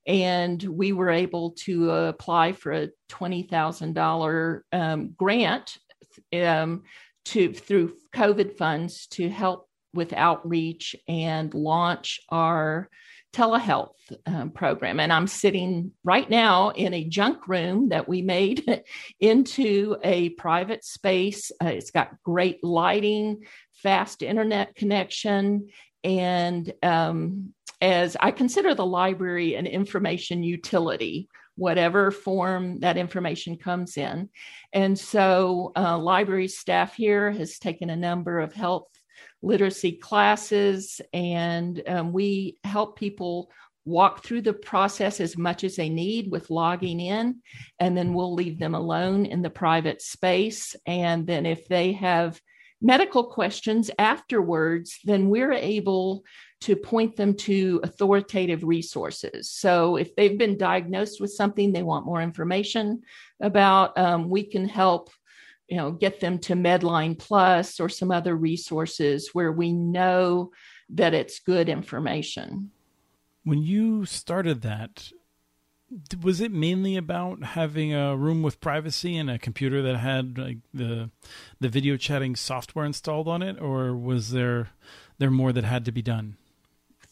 And 0.06 0.62
we 0.62 0.92
were 0.92 1.10
able 1.10 1.50
to 1.64 1.90
uh, 1.90 2.08
apply 2.10 2.52
for 2.52 2.70
a 2.70 2.90
$20,000 3.08 4.60
um, 4.72 5.14
grant 5.16 5.76
um, 6.32 6.84
to 7.25 7.52
through 7.52 7.96
COVID 8.14 8.56
funds 8.56 9.08
to 9.08 9.28
help 9.28 9.68
with 9.92 10.12
outreach 10.12 10.94
and 11.08 11.52
launch 11.52 12.20
our 12.28 12.88
telehealth 13.32 13.94
um, 14.26 14.50
program. 14.50 14.99
And 15.00 15.12
I'm 15.12 15.26
sitting 15.26 15.92
right 16.02 16.28
now 16.28 16.70
in 16.70 16.94
a 16.94 17.04
junk 17.04 17.46
room 17.49 17.90
that 17.90 18.08
we 18.08 18.22
made 18.22 18.82
into 19.20 19.96
a 20.02 20.30
private 20.30 20.84
space. 20.84 21.52
Uh, 21.62 21.68
it's 21.68 21.90
got 21.90 22.20
great 22.22 22.62
lighting, 22.64 23.44
fast 23.82 24.22
internet 24.22 24.75
connection, 24.75 25.68
and 26.02 26.72
um, 26.82 27.52
as 27.80 28.16
I 28.18 28.30
consider 28.30 28.75
the 28.75 28.87
library 28.87 29.54
an 29.54 29.66
information 29.66 30.42
utility, 30.42 31.28
whatever 31.56 32.10
form 32.10 32.80
that 32.80 32.96
information 32.96 33.56
comes 33.56 33.96
in. 33.96 34.28
And 34.72 34.99
so, 34.99 35.72
uh, 35.76 35.99
library 35.99 36.49
staff 36.49 36.94
here 36.94 37.30
has 37.30 37.58
taken 37.58 37.90
a 37.90 37.96
number 37.96 38.40
of 38.40 38.52
health 38.52 38.88
literacy 39.42 39.92
classes, 39.92 41.00
and 41.12 41.82
um, 41.87 42.12
we 42.12 42.59
help 42.64 42.99
people 42.99 43.50
walk 43.85 44.23
through 44.23 44.42
the 44.42 44.52
process 44.52 45.20
as 45.20 45.38
much 45.38 45.64
as 45.64 45.76
they 45.76 45.88
need 45.88 46.30
with 46.30 46.50
logging 46.50 47.00
in, 47.00 47.40
and 47.78 47.97
then 47.97 48.12
we'll 48.12 48.35
leave 48.35 48.59
them 48.59 48.75
alone 48.75 49.26
in 49.26 49.42
the 49.42 49.50
private 49.50 50.02
space. 50.02 50.76
And 50.87 51.26
then 51.26 51.47
if 51.47 51.66
they 51.68 51.92
have 51.92 52.40
medical 52.82 53.25
questions 53.25 53.90
afterwards, 53.99 54.99
then 55.04 55.28
we're 55.28 55.52
able 55.52 56.25
to 56.62 56.76
point 56.76 57.16
them 57.16 57.35
to 57.35 57.80
authoritative 57.82 58.62
resources. 58.62 59.50
So 59.50 59.97
if 59.97 60.14
they've 60.14 60.38
been 60.38 60.59
diagnosed 60.59 61.20
with 61.20 61.32
something 61.32 61.73
they 61.73 61.82
want 61.82 62.06
more 62.06 62.20
information 62.20 63.02
about, 63.40 63.97
um, 63.97 64.28
we 64.28 64.44
can 64.44 64.68
help 64.68 65.11
you 65.71 65.77
know 65.77 65.93
get 65.93 66.21
them 66.21 66.39
to 66.39 66.55
medline 66.55 67.19
plus 67.19 67.81
or 67.81 67.89
some 67.89 68.11
other 68.11 68.37
resources 68.37 69.31
where 69.33 69.53
we 69.53 69.73
know 69.73 70.50
that 70.91 71.15
it's 71.15 71.39
good 71.39 71.69
information. 71.69 72.71
When 73.45 73.62
you 73.62 74.05
started 74.05 74.62
that 74.62 75.12
was 76.23 76.41
it 76.41 76.53
mainly 76.53 76.97
about 76.97 77.43
having 77.43 77.93
a 77.93 78.17
room 78.17 78.43
with 78.43 78.61
privacy 78.61 79.17
and 79.17 79.29
a 79.29 79.39
computer 79.39 79.83
that 79.83 79.97
had 79.97 80.39
like 80.39 80.59
the 80.73 81.11
the 81.59 81.69
video 81.69 81.97
chatting 81.97 82.37
software 82.37 82.85
installed 82.85 83.27
on 83.27 83.43
it 83.43 83.61
or 83.61 83.97
was 83.97 84.31
there 84.31 84.71
there 85.19 85.31
more 85.31 85.53
that 85.53 85.65
had 85.65 85.85
to 85.85 85.93
be 85.93 86.03
done 86.03 86.37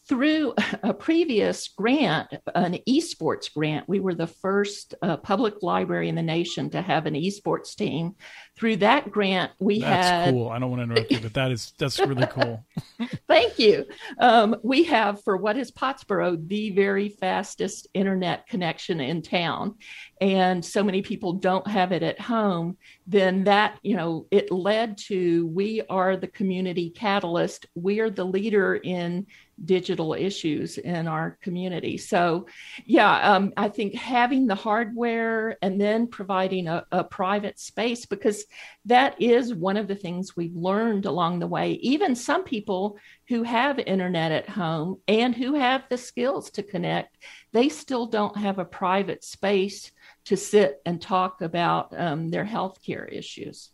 through 0.09 0.55
a 0.83 0.93
previous 0.93 1.69
grant, 1.69 2.27
an 2.55 2.79
esports 2.87 3.53
grant, 3.53 3.87
we 3.87 3.99
were 3.99 4.15
the 4.15 4.27
first 4.27 4.95
uh, 5.01 5.15
public 5.17 5.61
library 5.61 6.09
in 6.09 6.15
the 6.15 6.21
nation 6.21 6.69
to 6.71 6.81
have 6.81 7.05
an 7.05 7.13
esports 7.13 7.75
team. 7.75 8.15
Through 8.57 8.77
that 8.77 9.11
grant, 9.11 9.51
we 9.59 9.79
that's 9.79 9.89
had. 9.89 10.25
That's 10.25 10.31
cool. 10.31 10.49
I 10.49 10.59
don't 10.59 10.71
want 10.71 10.79
to 10.81 10.83
interrupt 10.83 11.11
you, 11.11 11.19
but 11.19 11.33
that 11.35 11.51
is 11.51 11.71
that's 11.77 11.99
really 11.99 12.27
cool. 12.27 12.65
Thank 13.27 13.59
you. 13.59 13.85
Um, 14.17 14.57
we 14.63 14.83
have 14.83 15.23
for 15.23 15.37
what 15.37 15.55
is 15.55 15.71
Pottsboro 15.71 16.45
the 16.47 16.71
very 16.71 17.09
fastest 17.09 17.87
internet 17.93 18.47
connection 18.47 18.99
in 18.99 19.21
town, 19.21 19.75
and 20.19 20.65
so 20.65 20.83
many 20.83 21.01
people 21.01 21.33
don't 21.33 21.67
have 21.67 21.93
it 21.93 22.03
at 22.03 22.19
home. 22.19 22.77
Then 23.07 23.45
that 23.45 23.79
you 23.83 23.95
know 23.95 24.25
it 24.31 24.51
led 24.51 24.97
to 25.07 25.47
we 25.47 25.81
are 25.89 26.17
the 26.17 26.27
community 26.27 26.89
catalyst. 26.89 27.67
We 27.75 27.99
are 27.99 28.09
the 28.09 28.25
leader 28.25 28.75
in 28.75 29.27
digital 29.65 30.13
issues 30.13 30.77
in 30.77 31.07
our 31.07 31.37
community. 31.41 31.97
So, 31.97 32.47
yeah, 32.85 33.33
um, 33.33 33.53
I 33.57 33.69
think 33.69 33.95
having 33.95 34.47
the 34.47 34.55
hardware 34.55 35.57
and 35.61 35.79
then 35.79 36.07
providing 36.07 36.67
a, 36.67 36.85
a, 36.91 37.03
private 37.03 37.59
space, 37.59 38.05
because 38.05 38.45
that 38.85 39.21
is 39.21 39.53
one 39.53 39.77
of 39.77 39.87
the 39.87 39.95
things 39.95 40.35
we've 40.35 40.55
learned 40.55 41.05
along 41.05 41.39
the 41.39 41.47
way. 41.47 41.73
Even 41.73 42.15
some 42.15 42.43
people 42.43 42.97
who 43.27 43.43
have 43.43 43.79
internet 43.79 44.31
at 44.31 44.49
home 44.49 44.99
and 45.07 45.35
who 45.35 45.55
have 45.55 45.83
the 45.89 45.97
skills 45.97 46.49
to 46.51 46.63
connect, 46.63 47.17
they 47.51 47.69
still 47.69 48.05
don't 48.05 48.37
have 48.37 48.59
a 48.59 48.65
private 48.65 49.23
space 49.23 49.91
to 50.25 50.37
sit 50.37 50.81
and 50.85 51.01
talk 51.01 51.41
about 51.41 51.93
um, 51.97 52.29
their 52.29 52.45
healthcare 52.45 53.11
issues. 53.11 53.71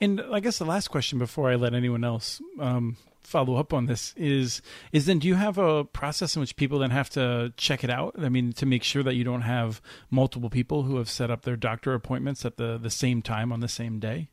And 0.00 0.20
I 0.20 0.40
guess 0.40 0.58
the 0.58 0.64
last 0.64 0.88
question 0.88 1.18
before 1.18 1.50
I 1.50 1.54
let 1.54 1.74
anyone 1.74 2.04
else 2.04 2.42
um, 2.60 2.96
follow 3.26 3.56
up 3.56 3.72
on 3.72 3.86
this 3.86 4.14
is 4.16 4.62
is 4.92 5.06
then 5.06 5.18
do 5.18 5.28
you 5.28 5.34
have 5.34 5.58
a 5.58 5.84
process 5.84 6.36
in 6.36 6.40
which 6.40 6.56
people 6.56 6.78
then 6.78 6.90
have 6.90 7.10
to 7.10 7.52
check 7.56 7.84
it 7.84 7.90
out? 7.90 8.14
I 8.18 8.28
mean 8.28 8.52
to 8.54 8.66
make 8.66 8.82
sure 8.82 9.02
that 9.02 9.14
you 9.14 9.24
don't 9.24 9.42
have 9.42 9.80
multiple 10.10 10.50
people 10.50 10.84
who 10.84 10.96
have 10.96 11.08
set 11.08 11.30
up 11.30 11.42
their 11.42 11.56
doctor 11.56 11.94
appointments 11.94 12.44
at 12.44 12.56
the 12.56 12.78
the 12.78 12.90
same 12.90 13.22
time 13.22 13.52
on 13.52 13.60
the 13.60 13.68
same 13.68 13.98
day 13.98 14.28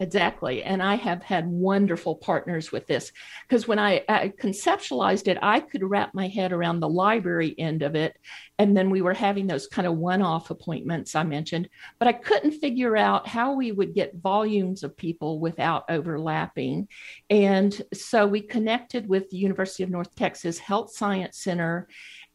Exactly. 0.00 0.64
And 0.64 0.82
I 0.82 0.96
have 0.96 1.22
had 1.22 1.46
wonderful 1.46 2.16
partners 2.16 2.72
with 2.72 2.88
this 2.88 3.12
because 3.48 3.68
when 3.68 3.78
I, 3.78 4.02
I, 4.08 4.30
conceptualized 4.30 5.28
it, 5.28 5.38
I 5.40 5.60
could 5.60 5.84
wrap 5.84 6.14
my 6.14 6.26
head 6.26 6.52
around 6.52 6.80
the 6.80 6.88
library 6.88 7.54
end 7.58 7.82
of 7.82 7.94
it. 7.94 8.16
And 8.58 8.76
then 8.76 8.90
we 8.90 9.02
were 9.02 9.14
having 9.14 9.46
those 9.46 9.68
kind 9.68 9.86
of 9.86 9.96
one 9.96 10.20
off 10.20 10.50
appointments 10.50 11.14
I 11.14 11.22
mentioned, 11.22 11.68
but 12.00 12.08
I 12.08 12.12
couldn't 12.12 12.58
figure 12.58 12.96
out 12.96 13.28
how 13.28 13.54
we 13.54 13.70
would 13.70 13.94
get 13.94 14.16
volumes 14.16 14.82
of 14.82 14.96
people 14.96 15.38
without 15.38 15.84
overlapping. 15.88 16.88
And 17.30 17.80
so 17.92 18.26
we 18.26 18.40
connected 18.40 19.08
with 19.08 19.30
the 19.30 19.36
University 19.36 19.84
of 19.84 19.90
North 19.90 20.12
Texas 20.16 20.58
Health 20.58 20.90
Science 20.92 21.38
Center 21.38 21.86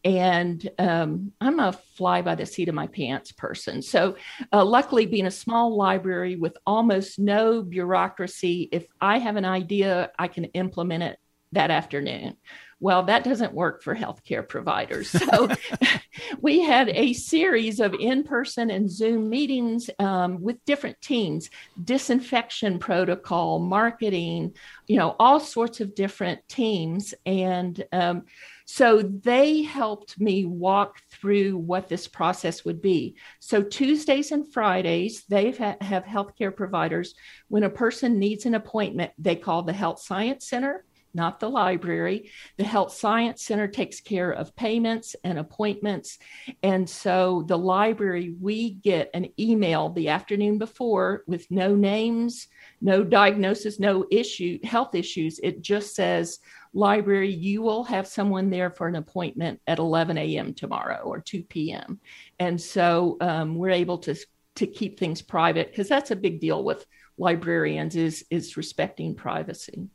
and 0.04 0.70
um, 0.80 1.34
I'm 1.42 1.60
a 1.60 1.74
fly 1.74 2.22
by 2.22 2.36
the 2.36 2.46
seat 2.46 2.70
of 2.70 2.76
my 2.76 2.88
pants 2.88 3.32
person. 3.32 3.82
So, 3.82 4.16
uh, 4.54 4.64
luckily, 4.64 5.06
being 5.06 5.26
a 5.26 5.32
small 5.32 5.76
library 5.76 6.36
with 6.36 6.58
almost 6.66 7.20
no 7.20 7.62
bureaucracy, 7.62 8.70
if 8.72 8.88
I 9.02 9.18
have 9.20 9.36
an 9.36 9.46
idea, 9.46 10.12
I 10.18 10.30
can 10.30 10.46
implement 10.46 11.04
it 11.04 11.20
that 11.52 11.72
afternoon. 11.72 12.38
Well, 12.82 13.04
that 13.04 13.26
doesn't 13.26 13.54
work 13.54 13.84
for 13.84 13.94
healthcare 13.94 14.48
providers. 14.48 15.10
So, 15.10 15.50
we 16.42 16.62
had 16.62 16.88
a 16.90 17.12
series 17.12 17.82
of 17.82 17.94
in 17.94 18.24
person 18.24 18.70
and 18.70 18.90
Zoom 18.90 19.30
meetings 19.30 19.90
um, 20.00 20.42
with 20.42 20.64
different 20.64 21.02
teams, 21.02 21.50
disinfection 21.84 22.80
protocol, 22.80 23.60
marketing, 23.60 24.56
you 24.88 24.98
know, 24.98 25.18
all 25.20 25.42
sorts 25.42 25.82
of 25.82 25.94
different 25.94 26.40
teams. 26.48 27.14
And 27.26 27.84
um, 27.92 28.24
so 28.72 29.02
they 29.02 29.64
helped 29.64 30.22
me 30.22 30.46
walk 30.46 31.00
through 31.10 31.58
what 31.58 31.90
this 31.90 32.08
process 32.08 32.64
would 32.66 32.84
be. 32.84 33.16
So 33.40 33.64
Tuesdays 33.64 34.32
and 34.32 34.48
Fridays, 34.54 35.24
they 35.28 35.50
ha- 35.50 35.78
have 35.82 36.04
healthcare 36.04 36.56
providers. 36.56 37.16
When 37.48 37.64
a 37.64 37.70
person 37.72 38.20
needs 38.20 38.46
an 38.46 38.54
appointment, 38.54 39.12
they 39.18 39.36
call 39.36 39.64
the 39.64 39.74
Health 39.74 40.02
Science 40.02 40.48
Center, 40.48 40.86
not 41.16 41.40
the 41.40 41.50
library. 41.50 42.30
The 42.58 42.64
Health 42.64 42.94
Science 42.94 43.44
Center 43.44 43.68
takes 43.68 44.02
care 44.02 44.30
of 44.30 44.56
payments 44.56 45.16
and 45.24 45.40
appointments. 45.40 46.20
And 46.62 46.88
so 46.88 47.46
the 47.48 47.58
library, 47.58 48.36
we 48.40 48.74
get 48.74 49.10
an 49.16 49.30
email 49.40 49.90
the 49.90 50.10
afternoon 50.10 50.60
before 50.60 51.24
with 51.26 51.50
no 51.50 51.76
names, 51.76 52.48
no 52.82 53.04
diagnosis, 53.04 53.80
no 53.80 54.06
issue, 54.12 54.60
health 54.64 54.94
issues. 54.94 55.40
It 55.40 55.64
just 55.64 55.96
says, 55.96 56.38
library, 56.74 57.32
you 57.32 57.62
will 57.62 57.84
have 57.84 58.08
someone 58.08 58.50
there 58.50 58.70
for 58.70 58.88
an 58.88 58.96
appointment 58.96 59.60
at 59.68 59.80
11 59.80 60.18
a.m. 60.18 60.54
tomorrow 60.54 61.02
or 61.04 61.20
2 61.20 61.44
p.m. 61.44 62.00
And 62.40 62.60
so 62.60 63.18
um, 63.22 63.56
we're 63.56 63.72
able 63.72 63.98
to 64.00 64.16
to 64.56 64.68
keep 64.68 65.00
things 65.00 65.22
private 65.22 65.72
because 65.72 65.88
that's 65.88 66.12
a 66.12 66.16
big 66.16 66.42
deal 66.42 66.64
with 66.64 66.86
librarians 67.18 67.96
is 67.96 68.26
is 68.30 68.58
respecting 68.58 69.16
privacy. 69.16 69.88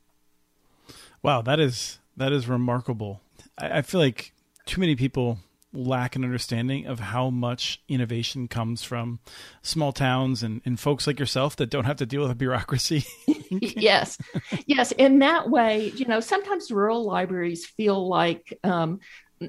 Wow, 1.23 1.43
that 1.43 1.61
is 1.61 1.99
that 2.17 2.33
is 2.33 2.49
remarkable. 2.49 3.21
I, 3.59 3.79
I 3.79 3.83
feel 3.83 4.01
like 4.01 4.33
too 4.67 4.81
many 4.81 4.97
people 4.97 5.39
lack 5.75 6.17
an 6.17 6.25
understanding 6.25 6.87
of 6.87 7.01
how 7.01 7.31
much 7.31 7.83
innovation 7.89 8.49
comes 8.49 8.83
from 8.83 9.19
small 9.63 9.93
towns 9.93 10.43
and, 10.43 10.63
and 10.65 10.79
folks 10.79 11.07
like 11.07 11.19
yourself 11.19 11.57
that 11.57 11.71
don't 11.71 11.85
have 11.85 11.97
to 11.97 12.07
deal 12.07 12.23
with 12.23 12.31
a 12.31 12.37
bureaucracy. 12.37 13.05
yes, 13.51 14.17
yes. 14.67 14.93
In 14.93 15.19
that 15.19 15.51
way, 15.51 15.93
you 15.97 16.07
know, 16.07 16.21
sometimes 16.21 16.71
rural 16.71 17.05
libraries 17.05 17.67
feel 17.67 18.09
like 18.09 18.59
um, 18.63 19.01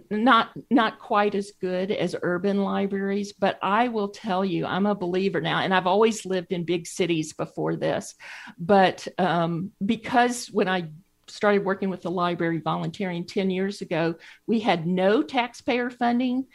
not 0.09 0.49
not 0.69 0.99
quite 0.99 1.35
as 1.35 1.51
good 1.61 1.91
as 1.91 2.15
urban 2.23 2.63
libraries 2.63 3.33
but 3.33 3.57
i 3.61 3.87
will 3.87 4.09
tell 4.09 4.43
you 4.43 4.65
i'm 4.65 4.87
a 4.87 4.95
believer 4.95 5.39
now 5.39 5.59
and 5.59 5.73
i've 5.73 5.87
always 5.87 6.25
lived 6.25 6.51
in 6.51 6.63
big 6.65 6.87
cities 6.87 7.33
before 7.33 7.75
this 7.75 8.15
but 8.57 9.07
um, 9.19 9.71
because 9.85 10.47
when 10.47 10.67
i 10.67 10.89
started 11.27 11.65
working 11.65 11.89
with 11.89 12.01
the 12.01 12.11
library 12.11 12.59
volunteering 12.59 13.25
10 13.25 13.49
years 13.49 13.81
ago 13.81 14.15
we 14.47 14.59
had 14.59 14.85
no 14.85 15.21
taxpayer 15.21 15.89
funding 15.89 16.45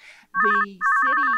the 0.43 0.61
city 0.67 1.31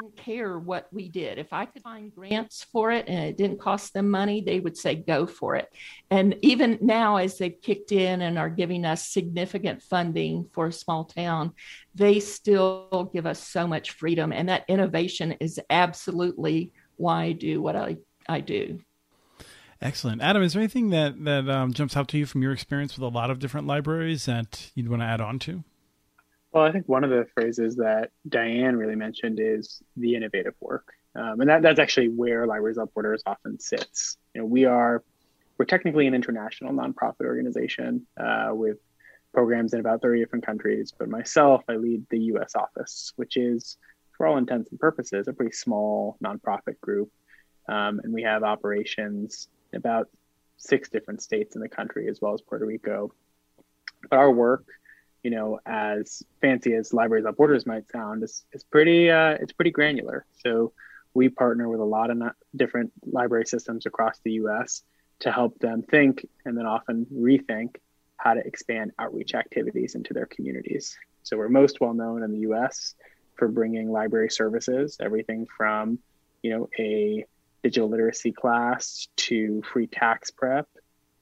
didn't 0.00 0.16
care 0.16 0.58
what 0.58 0.88
we 0.92 1.08
did. 1.08 1.38
If 1.38 1.52
I 1.52 1.66
could 1.66 1.82
find 1.82 2.14
grants 2.14 2.64
for 2.72 2.90
it 2.90 3.08
and 3.08 3.24
it 3.24 3.36
didn't 3.36 3.60
cost 3.60 3.92
them 3.92 4.10
money, 4.10 4.40
they 4.40 4.60
would 4.60 4.76
say 4.76 4.94
go 4.94 5.26
for 5.26 5.56
it. 5.56 5.68
And 6.10 6.36
even 6.42 6.78
now, 6.80 7.16
as 7.16 7.38
they've 7.38 7.60
kicked 7.60 7.92
in 7.92 8.22
and 8.22 8.38
are 8.38 8.50
giving 8.50 8.84
us 8.84 9.08
significant 9.08 9.82
funding 9.82 10.48
for 10.52 10.66
a 10.66 10.72
small 10.72 11.04
town, 11.04 11.52
they 11.94 12.20
still 12.20 13.10
give 13.12 13.26
us 13.26 13.46
so 13.46 13.66
much 13.66 13.92
freedom. 13.92 14.32
And 14.32 14.48
that 14.48 14.64
innovation 14.68 15.32
is 15.40 15.60
absolutely 15.70 16.72
why 16.96 17.24
I 17.24 17.32
do 17.32 17.62
what 17.62 17.76
I, 17.76 17.96
I 18.28 18.40
do. 18.40 18.80
Excellent, 19.82 20.20
Adam. 20.20 20.42
Is 20.42 20.52
there 20.52 20.60
anything 20.60 20.90
that 20.90 21.24
that 21.24 21.48
um, 21.48 21.72
jumps 21.72 21.96
out 21.96 22.08
to 22.08 22.18
you 22.18 22.26
from 22.26 22.42
your 22.42 22.52
experience 22.52 22.96
with 22.96 23.02
a 23.02 23.14
lot 23.14 23.30
of 23.30 23.38
different 23.38 23.66
libraries 23.66 24.26
that 24.26 24.70
you'd 24.74 24.88
want 24.88 25.00
to 25.00 25.06
add 25.06 25.20
on 25.20 25.38
to? 25.40 25.64
Well, 26.52 26.64
I 26.64 26.72
think 26.72 26.88
one 26.88 27.04
of 27.04 27.10
the 27.10 27.26
phrases 27.34 27.76
that 27.76 28.10
Dianne 28.28 28.76
really 28.76 28.96
mentioned 28.96 29.38
is 29.40 29.82
the 29.96 30.16
innovative 30.16 30.54
work. 30.60 30.92
Um, 31.14 31.40
and 31.40 31.48
that, 31.48 31.62
that's 31.62 31.78
actually 31.78 32.08
where 32.08 32.46
Libraries 32.46 32.76
Without 32.76 32.92
Borders 32.92 33.22
often 33.24 33.58
sits. 33.58 34.16
You 34.34 34.40
know, 34.40 34.46
we 34.46 34.64
are, 34.64 35.02
we're 35.58 35.64
technically 35.64 36.06
an 36.08 36.14
international 36.14 36.72
nonprofit 36.72 37.24
organization 37.24 38.06
uh, 38.18 38.50
with 38.50 38.78
programs 39.32 39.74
in 39.74 39.80
about 39.80 40.02
30 40.02 40.20
different 40.20 40.44
countries. 40.44 40.92
But 40.96 41.08
myself, 41.08 41.62
I 41.68 41.76
lead 41.76 42.04
the 42.10 42.18
US 42.34 42.56
office, 42.56 43.12
which 43.16 43.36
is, 43.36 43.76
for 44.16 44.26
all 44.26 44.36
intents 44.36 44.70
and 44.70 44.80
purposes, 44.80 45.28
a 45.28 45.32
pretty 45.32 45.52
small 45.52 46.16
nonprofit 46.24 46.80
group. 46.80 47.10
Um, 47.68 48.00
and 48.02 48.12
we 48.12 48.22
have 48.22 48.42
operations 48.42 49.48
about 49.74 50.08
six 50.56 50.88
different 50.88 51.22
states 51.22 51.54
in 51.54 51.62
the 51.62 51.68
country, 51.68 52.08
as 52.08 52.20
well 52.20 52.34
as 52.34 52.40
Puerto 52.40 52.66
Rico. 52.66 53.12
But 54.08 54.18
our 54.18 54.30
work 54.30 54.64
you 55.22 55.30
know, 55.30 55.60
as 55.66 56.22
fancy 56.40 56.74
as 56.74 56.94
Libraries 56.94 57.22
Without 57.22 57.36
Borders 57.36 57.66
might 57.66 57.88
sound, 57.90 58.22
is 58.22 58.44
is 58.52 58.64
pretty 58.64 59.10
uh, 59.10 59.36
it's 59.40 59.52
pretty 59.52 59.70
granular. 59.70 60.24
So 60.44 60.72
we 61.12 61.28
partner 61.28 61.68
with 61.68 61.80
a 61.80 61.84
lot 61.84 62.10
of 62.10 62.22
different 62.56 62.92
library 63.04 63.46
systems 63.46 63.86
across 63.86 64.18
the 64.24 64.32
U.S. 64.32 64.82
to 65.20 65.32
help 65.32 65.58
them 65.58 65.82
think 65.82 66.26
and 66.44 66.56
then 66.56 66.66
often 66.66 67.06
rethink 67.12 67.76
how 68.16 68.34
to 68.34 68.40
expand 68.46 68.92
outreach 68.98 69.34
activities 69.34 69.94
into 69.94 70.14
their 70.14 70.26
communities. 70.26 70.96
So 71.22 71.36
we're 71.36 71.48
most 71.48 71.80
well 71.80 71.94
known 71.94 72.22
in 72.22 72.32
the 72.32 72.40
U.S. 72.40 72.94
for 73.34 73.48
bringing 73.48 73.90
library 73.90 74.30
services, 74.30 74.96
everything 75.00 75.46
from 75.56 75.98
you 76.42 76.50
know 76.50 76.68
a 76.78 77.26
digital 77.62 77.88
literacy 77.88 78.32
class 78.32 79.08
to 79.16 79.62
free 79.72 79.86
tax 79.86 80.30
prep 80.30 80.68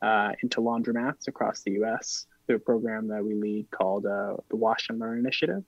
uh, 0.02 0.32
into 0.42 0.60
laundromats 0.60 1.28
across 1.28 1.62
the 1.62 1.72
U.S 1.72 2.26
through 2.48 2.56
a 2.56 2.60
program 2.60 3.08
that 3.08 3.24
we 3.24 3.34
lead 3.34 3.70
called 3.70 4.06
uh, 4.06 4.34
the 4.48 4.56
Wash 4.56 4.88
and 4.88 4.98
Learn 4.98 5.18
Initiative. 5.18 5.62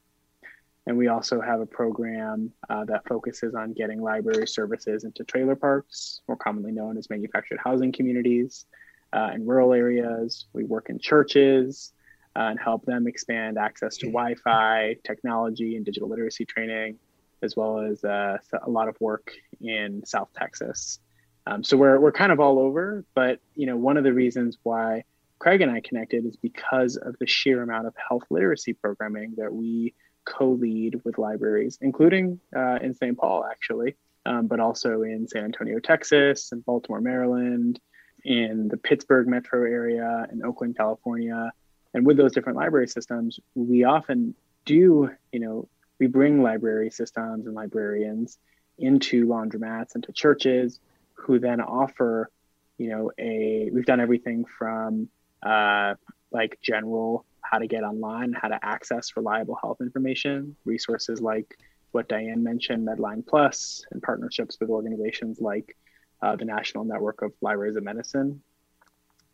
And 0.86 0.96
we 0.96 1.08
also 1.08 1.40
have 1.40 1.60
a 1.60 1.66
program 1.66 2.50
uh, 2.68 2.86
that 2.86 3.06
focuses 3.06 3.54
on 3.54 3.74
getting 3.74 4.00
library 4.02 4.48
services 4.48 5.04
into 5.04 5.22
trailer 5.24 5.54
parks, 5.54 6.22
more 6.26 6.38
commonly 6.38 6.72
known 6.72 6.96
as 6.96 7.10
manufactured 7.10 7.60
housing 7.62 7.92
communities, 7.92 8.64
uh, 9.12 9.30
in 9.34 9.46
rural 9.46 9.74
areas. 9.74 10.46
We 10.54 10.64
work 10.64 10.88
in 10.88 10.98
churches 10.98 11.92
uh, 12.34 12.44
and 12.44 12.58
help 12.58 12.86
them 12.86 13.06
expand 13.06 13.58
access 13.58 13.98
to 13.98 14.06
Wi 14.06 14.34
Fi, 14.42 14.96
technology, 15.04 15.76
and 15.76 15.84
digital 15.84 16.08
literacy 16.08 16.46
training, 16.46 16.96
as 17.42 17.56
well 17.56 17.80
as 17.80 18.04
uh, 18.04 18.38
a 18.62 18.70
lot 18.70 18.88
of 18.88 19.00
work 19.00 19.32
in 19.60 20.04
South 20.04 20.28
Texas. 20.36 20.98
Um, 21.46 21.64
so 21.64 21.76
we're, 21.76 21.98
we're 21.98 22.12
kind 22.12 22.32
of 22.32 22.40
all 22.40 22.58
over, 22.58 23.04
but 23.14 23.40
you 23.54 23.66
know 23.66 23.76
one 23.76 23.96
of 23.96 24.04
the 24.04 24.12
reasons 24.12 24.58
why 24.62 25.04
Craig 25.38 25.62
and 25.62 25.70
I 25.70 25.80
connected 25.80 26.26
is 26.26 26.36
because 26.36 26.96
of 26.96 27.16
the 27.18 27.26
sheer 27.26 27.62
amount 27.62 27.86
of 27.86 27.94
health 27.96 28.24
literacy 28.30 28.74
programming 28.74 29.34
that 29.38 29.52
we 29.52 29.94
co-lead 30.26 31.00
with 31.04 31.18
libraries, 31.18 31.78
including 31.80 32.40
uh, 32.54 32.78
in 32.82 32.94
St. 32.94 33.16
Paul, 33.16 33.44
actually, 33.50 33.96
um, 34.26 34.46
but 34.46 34.60
also 34.60 35.02
in 35.02 35.26
San 35.26 35.44
Antonio, 35.44 35.78
Texas, 35.78 36.52
and 36.52 36.64
Baltimore, 36.64 37.00
Maryland, 37.00 37.80
in 38.24 38.68
the 38.68 38.76
Pittsburgh 38.76 39.26
metro 39.26 39.60
area, 39.64 40.26
in 40.30 40.44
Oakland, 40.44 40.76
California. 40.76 41.50
And 41.94 42.04
with 42.04 42.18
those 42.18 42.32
different 42.32 42.58
library 42.58 42.86
systems, 42.88 43.40
we 43.54 43.84
often 43.84 44.34
do, 44.66 45.10
you 45.32 45.40
know, 45.40 45.68
we 46.00 46.06
bring 46.06 46.42
library 46.42 46.90
systems 46.90 47.46
and 47.46 47.54
librarians 47.54 48.38
into 48.78 49.26
laundromats, 49.26 49.94
and 49.94 50.02
to 50.04 50.12
churches, 50.12 50.80
who 51.12 51.38
then 51.38 51.60
offer, 51.60 52.30
you 52.78 52.88
know, 52.88 53.12
a, 53.18 53.68
we've 53.72 53.84
done 53.84 54.00
everything 54.00 54.44
from 54.58 55.08
uh, 55.42 55.94
like 56.32 56.58
general 56.62 57.24
how 57.42 57.58
to 57.58 57.66
get 57.66 57.82
online, 57.82 58.32
how 58.32 58.48
to 58.48 58.58
access 58.64 59.16
reliable 59.16 59.58
health 59.60 59.80
information, 59.80 60.56
resources 60.64 61.20
like 61.20 61.58
what 61.92 62.08
Dianne 62.08 62.42
mentioned, 62.42 62.86
Medline 62.86 63.26
Plus, 63.26 63.84
and 63.90 64.02
partnerships 64.02 64.58
with 64.60 64.70
organizations 64.70 65.40
like 65.40 65.76
uh, 66.22 66.36
the 66.36 66.44
National 66.44 66.84
Network 66.84 67.22
of 67.22 67.32
Libraries 67.40 67.76
of 67.76 67.82
Medicine. 67.82 68.40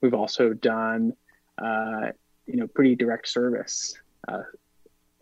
We've 0.01 0.15
also 0.15 0.53
done, 0.53 1.13
uh, 1.59 2.09
you 2.47 2.57
know, 2.57 2.67
pretty 2.67 2.97
direct 2.97 3.29
service 3.29 3.95
uh, 4.29 4.43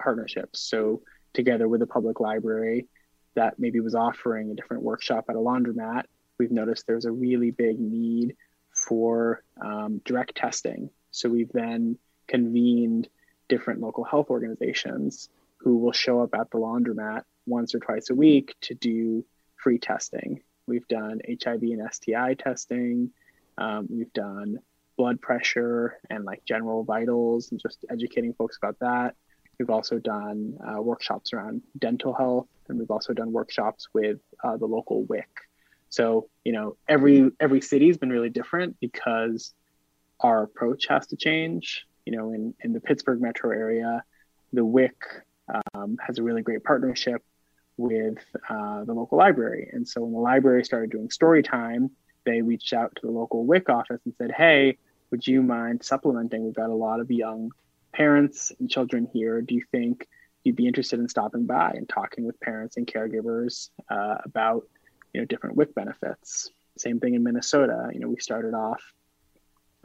partnerships. 0.00 0.60
So 0.60 1.02
together 1.34 1.68
with 1.68 1.82
a 1.82 1.86
public 1.86 2.20
library 2.20 2.86
that 3.34 3.58
maybe 3.58 3.80
was 3.80 3.94
offering 3.94 4.50
a 4.50 4.54
different 4.54 4.82
workshop 4.82 5.26
at 5.28 5.36
a 5.36 5.38
laundromat, 5.38 6.04
we've 6.38 6.52
noticed 6.52 6.86
there's 6.86 7.04
a 7.04 7.12
really 7.12 7.50
big 7.50 7.78
need 7.78 8.36
for 8.72 9.42
um, 9.60 10.00
direct 10.04 10.36
testing. 10.36 10.90
So 11.10 11.28
we've 11.28 11.52
then 11.52 11.98
convened 12.26 13.08
different 13.48 13.80
local 13.80 14.04
health 14.04 14.30
organizations 14.30 15.28
who 15.58 15.76
will 15.78 15.92
show 15.92 16.20
up 16.20 16.34
at 16.34 16.50
the 16.50 16.58
laundromat 16.58 17.22
once 17.46 17.74
or 17.74 17.80
twice 17.80 18.10
a 18.10 18.14
week 18.14 18.54
to 18.62 18.74
do 18.74 19.24
free 19.56 19.78
testing. 19.78 20.42
We've 20.66 20.86
done 20.88 21.20
HIV 21.28 21.62
and 21.62 21.88
STI 21.92 22.34
testing. 22.34 23.10
Um, 23.58 23.86
we've 23.90 24.12
done 24.12 24.58
blood 24.96 25.20
pressure 25.20 25.98
and 26.08 26.24
like 26.24 26.44
general 26.44 26.84
vitals 26.84 27.50
and 27.50 27.60
just 27.60 27.84
educating 27.90 28.32
folks 28.34 28.56
about 28.56 28.78
that. 28.80 29.14
We've 29.58 29.70
also 29.70 29.98
done 29.98 30.58
uh, 30.66 30.80
workshops 30.82 31.32
around 31.32 31.62
dental 31.78 32.12
health, 32.12 32.48
and 32.68 32.78
we've 32.78 32.90
also 32.90 33.12
done 33.12 33.32
workshops 33.32 33.88
with 33.92 34.18
uh, 34.42 34.56
the 34.56 34.66
local 34.66 35.04
WIC, 35.04 35.28
so, 35.94 36.28
you 36.42 36.50
know, 36.50 36.76
every 36.88 37.30
every 37.38 37.60
city 37.60 37.86
has 37.86 37.96
been 37.96 38.10
really 38.10 38.28
different 38.28 38.80
because 38.80 39.54
our 40.18 40.42
approach 40.42 40.88
has 40.88 41.06
to 41.06 41.16
change. 41.16 41.86
You 42.04 42.16
know, 42.16 42.32
in, 42.32 42.52
in 42.64 42.72
the 42.72 42.80
Pittsburgh 42.80 43.20
metro 43.20 43.52
area, 43.52 44.02
the 44.52 44.64
WIC 44.64 44.96
um, 45.72 45.96
has 46.04 46.18
a 46.18 46.24
really 46.24 46.42
great 46.42 46.64
partnership 46.64 47.22
with 47.76 48.18
uh, 48.48 48.82
the 48.82 48.92
local 48.92 49.18
library. 49.18 49.70
And 49.72 49.86
so 49.86 50.00
when 50.00 50.12
the 50.12 50.18
library 50.18 50.64
started 50.64 50.90
doing 50.90 51.10
story 51.10 51.44
time, 51.44 51.92
they 52.26 52.42
reached 52.42 52.72
out 52.72 52.92
to 52.96 53.06
the 53.06 53.12
local 53.12 53.46
WIC 53.46 53.68
office 53.68 54.00
and 54.04 54.14
said, 54.18 54.32
hey, 54.36 54.76
would 55.12 55.24
you 55.24 55.44
mind 55.44 55.84
supplementing? 55.84 56.44
We've 56.44 56.54
got 56.54 56.70
a 56.70 56.74
lot 56.74 56.98
of 56.98 57.08
young 57.08 57.52
parents 57.94 58.52
and 58.58 58.70
children 58.70 59.08
here. 59.12 59.40
Do 59.40 59.54
you 59.54 59.62
think 59.70 60.06
you'd 60.44 60.56
be 60.56 60.66
interested 60.66 61.00
in 61.00 61.08
stopping 61.08 61.46
by 61.46 61.70
and 61.70 61.88
talking 61.88 62.24
with 62.24 62.38
parents 62.40 62.76
and 62.76 62.86
caregivers 62.86 63.70
uh, 63.90 64.16
about 64.24 64.64
you 65.12 65.20
know 65.20 65.24
different 65.24 65.56
WIC 65.56 65.74
benefits. 65.74 66.50
Same 66.76 67.00
thing 67.00 67.14
in 67.14 67.22
Minnesota. 67.22 67.88
You 67.92 68.00
know, 68.00 68.08
we 68.08 68.20
started 68.20 68.52
off 68.52 68.82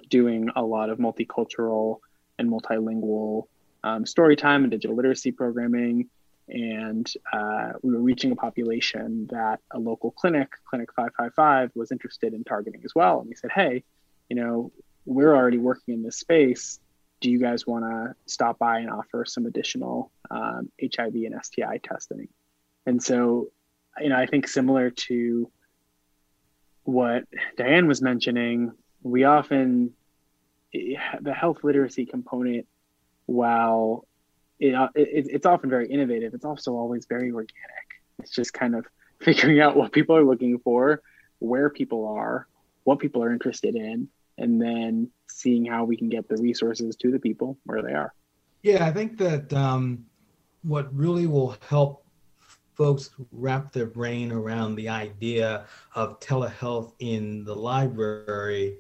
doing 0.10 0.50
a 0.56 0.62
lot 0.62 0.90
of 0.90 0.98
multicultural 0.98 2.00
and 2.38 2.50
multilingual 2.50 3.44
um, 3.84 4.06
story 4.06 4.36
time 4.36 4.64
and 4.64 4.72
digital 4.72 4.96
literacy 4.96 5.32
programming. 5.32 6.10
And 6.48 7.08
uh, 7.32 7.74
we 7.84 7.94
were 7.94 8.02
reaching 8.02 8.32
a 8.32 8.36
population 8.36 9.28
that 9.30 9.60
a 9.72 9.78
local 9.78 10.10
clinic, 10.10 10.50
Clinic 10.68 10.90
555, 10.96 11.72
was 11.76 11.92
interested 11.92 12.34
in 12.34 12.44
targeting 12.44 12.82
as 12.84 12.96
well. 12.96 13.20
And 13.20 13.30
we 13.30 13.36
said, 13.36 13.52
hey, 13.54 13.84
you 14.30 14.36
know, 14.36 14.72
we're 15.06 15.36
already 15.36 15.60
working 15.60 15.94
in 15.94 16.02
this 16.02 16.18
space. 16.18 16.80
Do 17.22 17.30
you 17.30 17.40
guys 17.40 17.68
want 17.68 17.86
to 17.86 18.16
stop 18.26 18.60
by 18.60 18.80
and 18.80 18.90
offer 18.90 19.26
some 19.26 19.46
additional 19.46 20.12
um, 20.32 20.72
HIV 20.82 21.16
and 21.16 21.36
STI 21.44 21.80
testing? 21.84 22.30
And 22.86 23.02
so 23.02 23.52
you 24.00 24.10
know, 24.10 24.16
I 24.16 24.26
think 24.26 24.48
similar 24.48 24.90
to 24.90 25.52
what 26.84 27.26
Dianne 27.58 27.88
was 27.88 28.02
mentioning, 28.02 28.72
we 29.02 29.24
often 29.24 29.94
the 30.74 31.34
health 31.34 31.64
literacy 31.64 32.06
component, 32.06 32.68
while 33.26 34.06
it, 34.60 34.74
it, 34.96 35.28
it's 35.30 35.46
often 35.46 35.70
very 35.70 35.88
innovative. 35.88 36.34
It's 36.34 36.46
also 36.46 36.74
always 36.74 37.06
very 37.06 37.32
organic. 37.32 37.88
It's 38.20 38.32
just 38.32 38.54
kind 38.54 38.76
of 38.76 38.86
figuring 39.20 39.60
out 39.60 39.76
what 39.76 39.92
people 39.92 40.16
are 40.16 40.24
looking 40.24 40.60
for, 40.60 41.02
where 41.40 41.70
people 41.70 42.08
are, 42.08 42.48
what 42.84 43.00
people 43.00 43.24
are 43.24 43.32
interested 43.32 43.76
in, 43.76 44.10
and 44.40 44.62
then 44.62 45.10
seeing 45.30 45.66
how 45.66 45.84
we 45.84 45.96
can 45.96 46.10
get 46.10 46.28
the 46.28 46.38
resources 46.38 46.96
to 46.96 47.12
the 47.12 47.20
people 47.20 47.58
where 47.66 47.82
they 47.82 47.94
are. 47.94 48.14
Yeah, 48.64 48.86
I 48.86 48.92
think 48.92 49.18
that 49.20 49.54
um, 49.54 50.06
what 50.64 50.94
really 50.94 51.28
will 51.28 51.56
help 51.68 52.06
folks 52.76 53.10
wrap 53.32 53.72
their 53.72 53.86
brain 53.86 54.32
around 54.32 54.76
the 54.76 54.88
idea 54.90 55.66
of 55.96 56.20
telehealth 56.20 56.94
in 57.00 57.44
the 57.44 57.54
library 57.54 58.78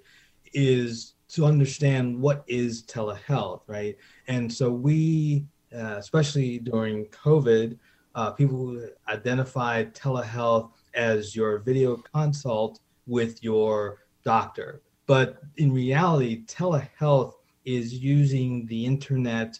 is 0.53 1.15
to 1.27 1.45
understand 1.45 2.19
what 2.19 2.43
is 2.47 2.83
telehealth, 2.83 3.61
right? 3.67 3.95
And 4.27 4.51
so 4.51 4.71
we, 4.71 5.45
uh, 5.75 5.97
especially 5.97 6.59
during 6.59 7.05
COVID, 7.07 7.77
uh, 8.15 8.31
people 8.31 8.89
identified 9.07 9.93
telehealth 9.93 10.71
as 10.93 11.35
your 11.35 11.59
video 11.59 11.97
consult 11.97 12.79
with 13.05 13.43
your 13.43 13.99
doctor. 14.23 14.81
But 15.09 15.41
in 15.57 15.73
reality, 15.73 16.45
telehealth 16.45 17.33
is 17.65 17.95
using 17.95 18.67
the 18.67 18.85
internet 18.85 19.59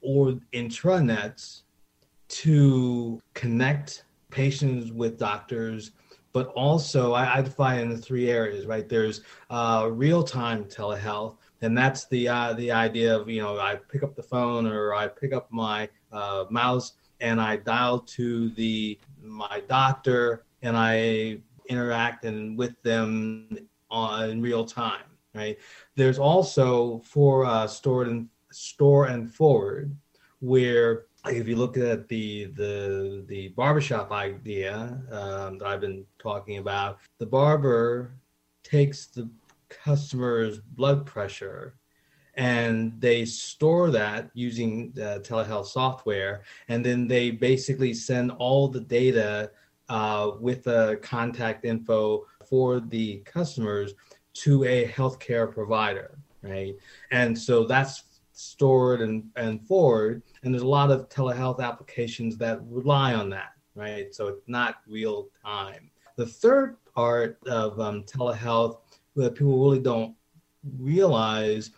or 0.00 0.38
intranets 0.52 1.62
to 2.28 3.20
connect 3.34 4.04
patients 4.30 4.92
with 4.92 5.18
doctors 5.18 5.90
but 6.32 6.48
also 6.48 7.14
I, 7.14 7.38
I 7.38 7.40
define 7.40 7.78
in 7.78 7.88
the 7.88 7.96
three 7.96 8.30
areas, 8.30 8.66
right? 8.66 8.86
There's 8.86 9.22
uh, 9.48 9.88
real-time 9.90 10.66
telehealth, 10.66 11.38
and 11.62 11.76
that's 11.76 12.04
the 12.08 12.28
uh, 12.28 12.52
the 12.52 12.70
idea 12.70 13.16
of 13.16 13.26
you 13.30 13.40
know 13.40 13.58
I 13.58 13.76
pick 13.76 14.02
up 14.02 14.14
the 14.14 14.22
phone 14.22 14.66
or 14.66 14.92
I 14.92 15.08
pick 15.08 15.32
up 15.32 15.50
my 15.50 15.88
uh, 16.12 16.44
mouse 16.50 16.92
and 17.22 17.40
I 17.40 17.56
dial 17.56 18.00
to 18.00 18.50
the 18.50 18.98
my 19.18 19.62
doctor 19.66 20.44
and 20.60 20.76
I 20.76 21.38
interact 21.70 22.26
and 22.26 22.58
with 22.58 22.74
them 22.82 23.48
on 23.96 24.30
in 24.30 24.40
real 24.40 24.64
time, 24.64 25.08
right? 25.34 25.58
There's 25.96 26.18
also 26.18 27.00
for 27.04 27.44
uh, 27.44 27.66
stored 27.66 28.08
and 28.08 28.28
store 28.52 29.06
and 29.06 29.32
forward 29.32 29.96
where 30.40 31.06
if 31.26 31.48
you 31.48 31.56
look 31.56 31.76
at 31.76 32.08
the 32.08 32.46
the 32.46 33.24
the 33.26 33.48
barbershop 33.48 34.12
idea 34.12 35.00
um, 35.10 35.58
that 35.58 35.66
I've 35.66 35.80
been 35.80 36.04
talking 36.18 36.58
about, 36.58 36.98
the 37.18 37.26
barber 37.26 38.12
takes 38.62 39.06
the 39.06 39.28
customer's 39.68 40.58
blood 40.60 41.04
pressure 41.06 41.74
and 42.34 42.92
they 43.00 43.24
store 43.24 43.90
that 43.90 44.30
using 44.34 44.92
uh, 44.98 45.18
telehealth 45.22 45.66
software 45.66 46.42
and 46.68 46.84
then 46.84 47.08
they 47.08 47.30
basically 47.30 47.94
send 47.94 48.30
all 48.32 48.68
the 48.68 48.80
data 48.80 49.50
uh, 49.88 50.32
with 50.40 50.64
the 50.64 50.98
contact 51.02 51.64
info 51.64 52.26
for 52.48 52.80
the 52.80 53.18
customers 53.18 53.94
to 54.32 54.64
a 54.64 54.86
healthcare 54.88 55.52
provider 55.52 56.18
right 56.42 56.76
and 57.10 57.36
so 57.38 57.64
that's 57.64 58.04
stored 58.36 59.00
and, 59.00 59.24
and 59.36 59.66
forward. 59.66 60.22
And 60.42 60.52
there's 60.52 60.62
a 60.62 60.68
lot 60.68 60.90
of 60.90 61.08
telehealth 61.08 61.60
applications 61.60 62.36
that 62.38 62.60
rely 62.68 63.14
on 63.14 63.30
that, 63.30 63.52
right? 63.74 64.14
So 64.14 64.28
it's 64.28 64.46
not 64.46 64.76
real 64.86 65.28
time. 65.44 65.90
The 66.16 66.26
third 66.26 66.76
part 66.94 67.38
of 67.46 67.80
um, 67.80 68.04
telehealth 68.04 68.78
that 69.16 69.34
people 69.34 69.58
really 69.58 69.80
don't 69.80 70.14
realize, 70.78 71.70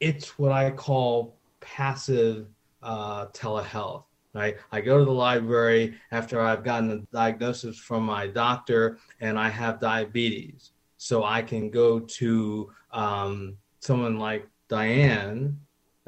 it's 0.00 0.38
what 0.38 0.50
I 0.50 0.70
call 0.72 1.36
passive 1.60 2.48
uh, 2.82 3.26
telehealth. 3.26 4.04
Right? 4.34 4.56
I 4.70 4.80
go 4.80 4.98
to 4.98 5.04
the 5.04 5.10
library 5.10 5.94
after 6.12 6.40
I've 6.40 6.62
gotten 6.62 6.90
a 6.90 6.98
diagnosis 7.12 7.78
from 7.78 8.04
my 8.04 8.26
doctor 8.26 8.98
and 9.20 9.38
I 9.38 9.48
have 9.48 9.80
diabetes. 9.80 10.72
So 10.96 11.24
I 11.24 11.42
can 11.42 11.70
go 11.70 12.00
to 12.00 12.70
um, 12.92 13.56
someone 13.80 14.18
like 14.18 14.46
Dianne 14.68 15.54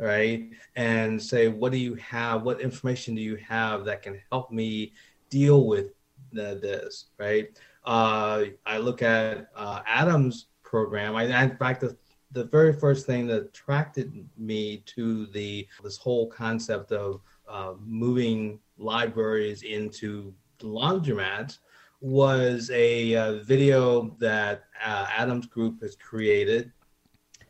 right? 0.00 0.48
And 0.76 1.22
say, 1.22 1.48
what 1.48 1.72
do 1.72 1.78
you 1.78 1.94
have? 1.96 2.42
What 2.42 2.60
information 2.60 3.14
do 3.14 3.20
you 3.20 3.36
have 3.36 3.84
that 3.84 4.02
can 4.02 4.20
help 4.32 4.50
me 4.50 4.94
deal 5.28 5.66
with 5.66 5.92
the, 6.32 6.58
this, 6.60 7.06
right? 7.18 7.48
Uh, 7.84 8.44
I 8.66 8.78
look 8.78 9.02
at 9.02 9.50
uh, 9.54 9.82
Adam's 9.86 10.46
program. 10.62 11.16
I, 11.16 11.24
in 11.42 11.56
fact, 11.56 11.82
the, 11.82 11.96
the 12.32 12.44
very 12.44 12.72
first 12.72 13.06
thing 13.06 13.26
that 13.26 13.42
attracted 13.42 14.26
me 14.38 14.78
to 14.86 15.26
the 15.26 15.66
this 15.82 15.98
whole 15.98 16.28
concept 16.28 16.92
of 16.92 17.20
uh, 17.50 17.74
moving 17.84 18.60
libraries 18.78 19.62
into 19.62 20.32
laundromats 20.60 21.58
was 22.00 22.70
a 22.72 23.14
uh, 23.16 23.32
video 23.42 24.16
that 24.20 24.64
uh, 24.84 25.06
Adam's 25.14 25.46
group 25.46 25.82
has 25.82 25.96
created 25.96 26.72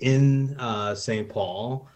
in 0.00 0.56
uh, 0.58 0.94
St. 0.94 1.28
Paul 1.28 1.86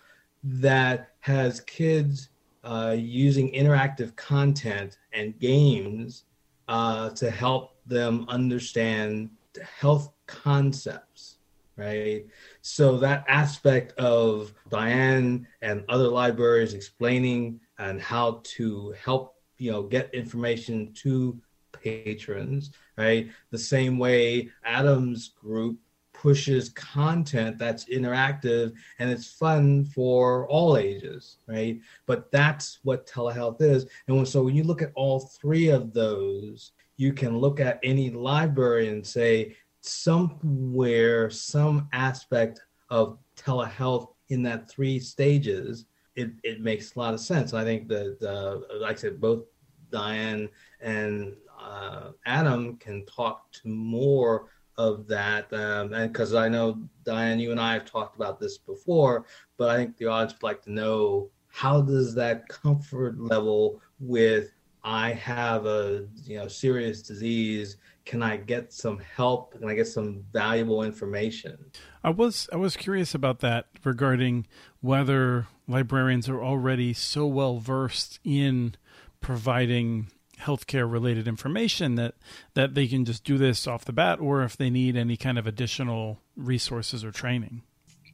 that 0.43 1.15
has 1.21 1.61
kids 1.61 2.29
uh, 2.63 2.95
using 2.97 3.53
interactive 3.53 4.15
content 4.17 4.99
and 5.13 5.39
games 5.39 6.25
to 6.69 7.31
help 7.31 7.77
them 7.87 8.27
understand 8.29 9.31
health 9.79 10.13
concepts, 10.27 11.39
right? 11.77 12.27
So 12.63 12.99
that 12.99 13.25
aspect 13.29 13.93
of 13.99 14.53
Dianne 14.71 15.47
and 15.63 15.85
other 15.89 16.09
libraries 16.09 16.75
explaining 16.75 17.61
and 17.79 18.01
how 18.01 18.41
to 18.45 18.95
help 19.03 19.37
you 19.59 19.71
know 19.71 19.83
get 19.83 20.15
information 20.15 20.93
to 20.95 21.39
patrons, 21.73 22.71
right? 22.97 23.31
The 23.51 23.59
same 23.59 23.99
way 23.99 24.51
Adam's 24.65 25.29
group 25.29 25.79
pushes 26.13 26.71
content 26.71 27.59
that's 27.59 27.85
interactive 27.87 28.73
and 28.99 29.11
it's 29.11 29.27
fun 29.27 29.85
for 29.85 30.49
all 30.49 30.79
ages, 30.79 31.39
right? 31.47 31.81
But 32.07 32.31
that's 32.31 32.79
what 32.85 33.07
telehealth 33.07 33.61
is. 33.61 33.87
And 34.09 34.27
so 34.27 34.45
when 34.45 34.55
you 34.55 34.63
look 34.63 34.81
at 34.81 34.93
all 34.95 35.21
three 35.21 35.69
of 35.69 35.93
those, 35.93 36.73
you 36.97 37.13
can 37.13 37.37
look 37.39 37.61
at 37.61 37.81
any 37.83 38.11
library 38.11 38.89
and 38.89 39.07
say 39.07 39.57
somewhere, 39.81 41.29
some 41.29 41.89
aspect 41.93 42.61
of 42.89 43.19
telehealth 43.37 44.09
in 44.29 44.43
that 44.45 44.71
three 44.71 44.99
stages, 44.99 45.85
it, 46.17 46.31
it 46.43 46.61
makes 46.61 46.95
a 46.95 46.99
lot 46.99 47.15
of 47.15 47.21
sense. 47.21 47.55
I 47.55 47.65
think 47.65 47.89
that, 47.89 48.23
uh, 48.23 48.77
like 48.79 48.97
I 48.97 49.01
said, 49.01 49.21
both 49.21 49.45
Dianne 49.91 50.49
and 50.81 51.37
uh, 51.61 52.11
Adam 52.27 52.77
can 52.77 53.05
talk 53.07 53.51
to 53.53 53.69
more 53.69 54.47
of 54.77 55.07
that. 55.09 55.53
Um, 55.53 55.93
and 55.93 56.13
because 56.13 56.35
I 56.35 56.49
know, 56.49 56.79
Dianne, 57.05 57.41
you 57.41 57.51
and 57.51 57.61
I 57.61 57.75
have 57.75 57.85
talked 57.85 58.17
about 58.17 58.41
this 58.41 58.59
before, 58.59 59.27
but 59.57 59.71
I 59.71 59.77
think 59.77 59.97
the 59.97 60.07
audience 60.07 60.33
would 60.35 60.43
like 60.43 60.63
to 60.63 60.73
know 60.73 61.31
how 61.49 61.81
does 61.81 62.15
that 62.17 62.49
comfort 62.49 63.21
level 63.21 63.81
with 64.01 64.53
I 64.83 65.13
have 65.13 65.65
a 65.65 66.07
you 66.25 66.37
know 66.37 66.49
serious 66.49 67.01
disease 67.03 67.79
can 68.05 68.23
I 68.23 68.37
get 68.37 68.73
some 68.73 68.99
help? 68.99 69.53
Can 69.53 69.69
I 69.69 69.75
get 69.75 69.87
some 69.87 70.25
valuable 70.33 70.83
information? 70.83 71.59
I 72.03 72.11
was 72.11 72.49
I 72.53 72.57
was 72.57 72.77
curious 72.77 73.15
about 73.15 73.41
that 73.41 73.67
regarding 73.83 74.47
whether 74.81 75.47
librarians 75.67 76.29
are 76.29 76.43
already 76.43 76.93
so 76.93 77.27
well 77.27 77.59
versed 77.59 78.21
in 78.25 78.75
providing 79.21 80.09
healthcare 80.39 80.91
related 80.91 81.27
information 81.27 81.95
that 81.95 82.15
that 82.55 82.75
they 82.75 82.87
can 82.87 83.05
just 83.05 83.25
do 83.25 83.39
this 83.39 83.67
off 83.67 83.85
the 83.85 83.93
bat 83.93 84.21
or 84.21 84.43
if 84.43 84.57
they 84.57 84.69
need 84.69 84.97
any 84.97 85.17
kind 85.17 85.39
of 85.39 85.47
additional 85.47 86.19
resources 86.37 87.05
or 87.05 87.13
training 87.13 87.63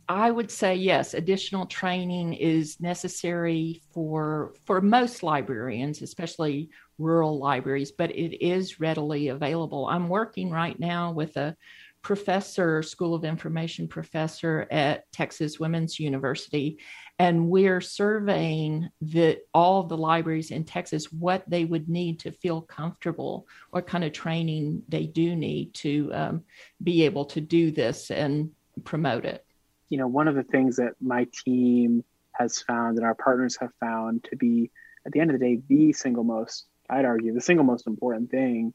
I 0.09 0.33
would 0.33 0.51
say 0.51 0.75
yes, 0.75 1.15
additional 1.15 1.67
training 1.67 2.35
is 2.35 2.81
necessary 2.81 3.81
for 3.93 4.55
for 4.65 4.81
most 4.81 5.23
librarians, 5.23 6.03
especially 6.03 6.69
rural 7.01 7.39
libraries, 7.39 7.91
but 7.91 8.11
it 8.11 8.45
is 8.45 8.79
readily 8.79 9.29
available. 9.29 9.87
I'm 9.87 10.09
working 10.09 10.51
right 10.51 10.79
now 10.79 11.13
with 11.13 11.37
a 11.37 11.57
professor, 12.03 12.83
School 12.83 13.15
of 13.15 13.25
Information 13.25 13.87
professor 13.87 14.67
at 14.71 15.11
Texas 15.13 15.61
Women's 15.61 16.01
University, 16.01 16.79
and 17.19 17.49
we're 17.49 17.83
surveying 17.83 18.89
the 19.03 19.39
all 19.53 19.83
the 19.83 19.97
libraries 19.97 20.51
in 20.51 20.65
Texas 20.65 21.13
what 21.13 21.43
they 21.49 21.65
would 21.65 21.89
need 21.89 22.19
to 22.21 22.33
feel 22.33 22.63
comfortable, 22.63 23.47
what 23.71 23.87
kind 23.87 24.05
of 24.05 24.13
training 24.13 24.83
they 24.89 25.07
do 25.07 25.37
need 25.37 25.75
to 25.75 26.11
um, 26.15 26.45
be 26.83 27.05
able 27.05 27.27
to 27.27 27.41
do 27.41 27.71
this 27.71 28.11
and 28.11 28.51
promote 28.85 29.25
it. 29.25 29.45
You 29.91 29.99
know, 29.99 30.07
one 30.07 30.29
of 30.29 30.37
the 30.37 30.45
things 30.45 30.77
that 30.77 30.95
my 31.01 31.27
team 31.45 32.05
has 32.33 32.63
found 32.63 32.97
and 32.97 33.07
our 33.07 33.15
partners 33.15 33.59
have 33.61 33.73
found 33.81 34.25
to 34.31 34.37
be, 34.37 34.71
at 35.05 35.13
the 35.13 35.21
end 35.21 35.31
of 35.31 35.39
the 35.39 35.45
day, 35.45 35.63
the 35.69 35.93
single 35.93 36.25
most, 36.25 36.67
I'd 36.91 37.05
argue, 37.05 37.33
the 37.33 37.41
single 37.41 37.65
most 37.65 37.87
important 37.87 38.31
thing 38.31 38.75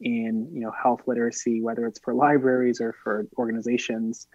in 0.00 0.50
you 0.52 0.60
know 0.60 0.70
health 0.70 1.02
literacy, 1.06 1.62
whether 1.62 1.86
it's 1.86 2.00
for 2.00 2.14
libraries 2.14 2.80
or 2.80 2.92
for 2.92 3.26
organizations, 3.38 4.28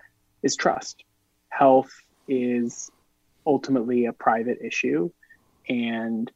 is 0.44 0.56
trust. 0.56 1.04
Health 1.50 1.91
is 2.28 2.89
ultimately 3.46 4.06
a 4.06 4.13
private 4.13 4.60
issue, 4.63 5.10
And 5.67 6.32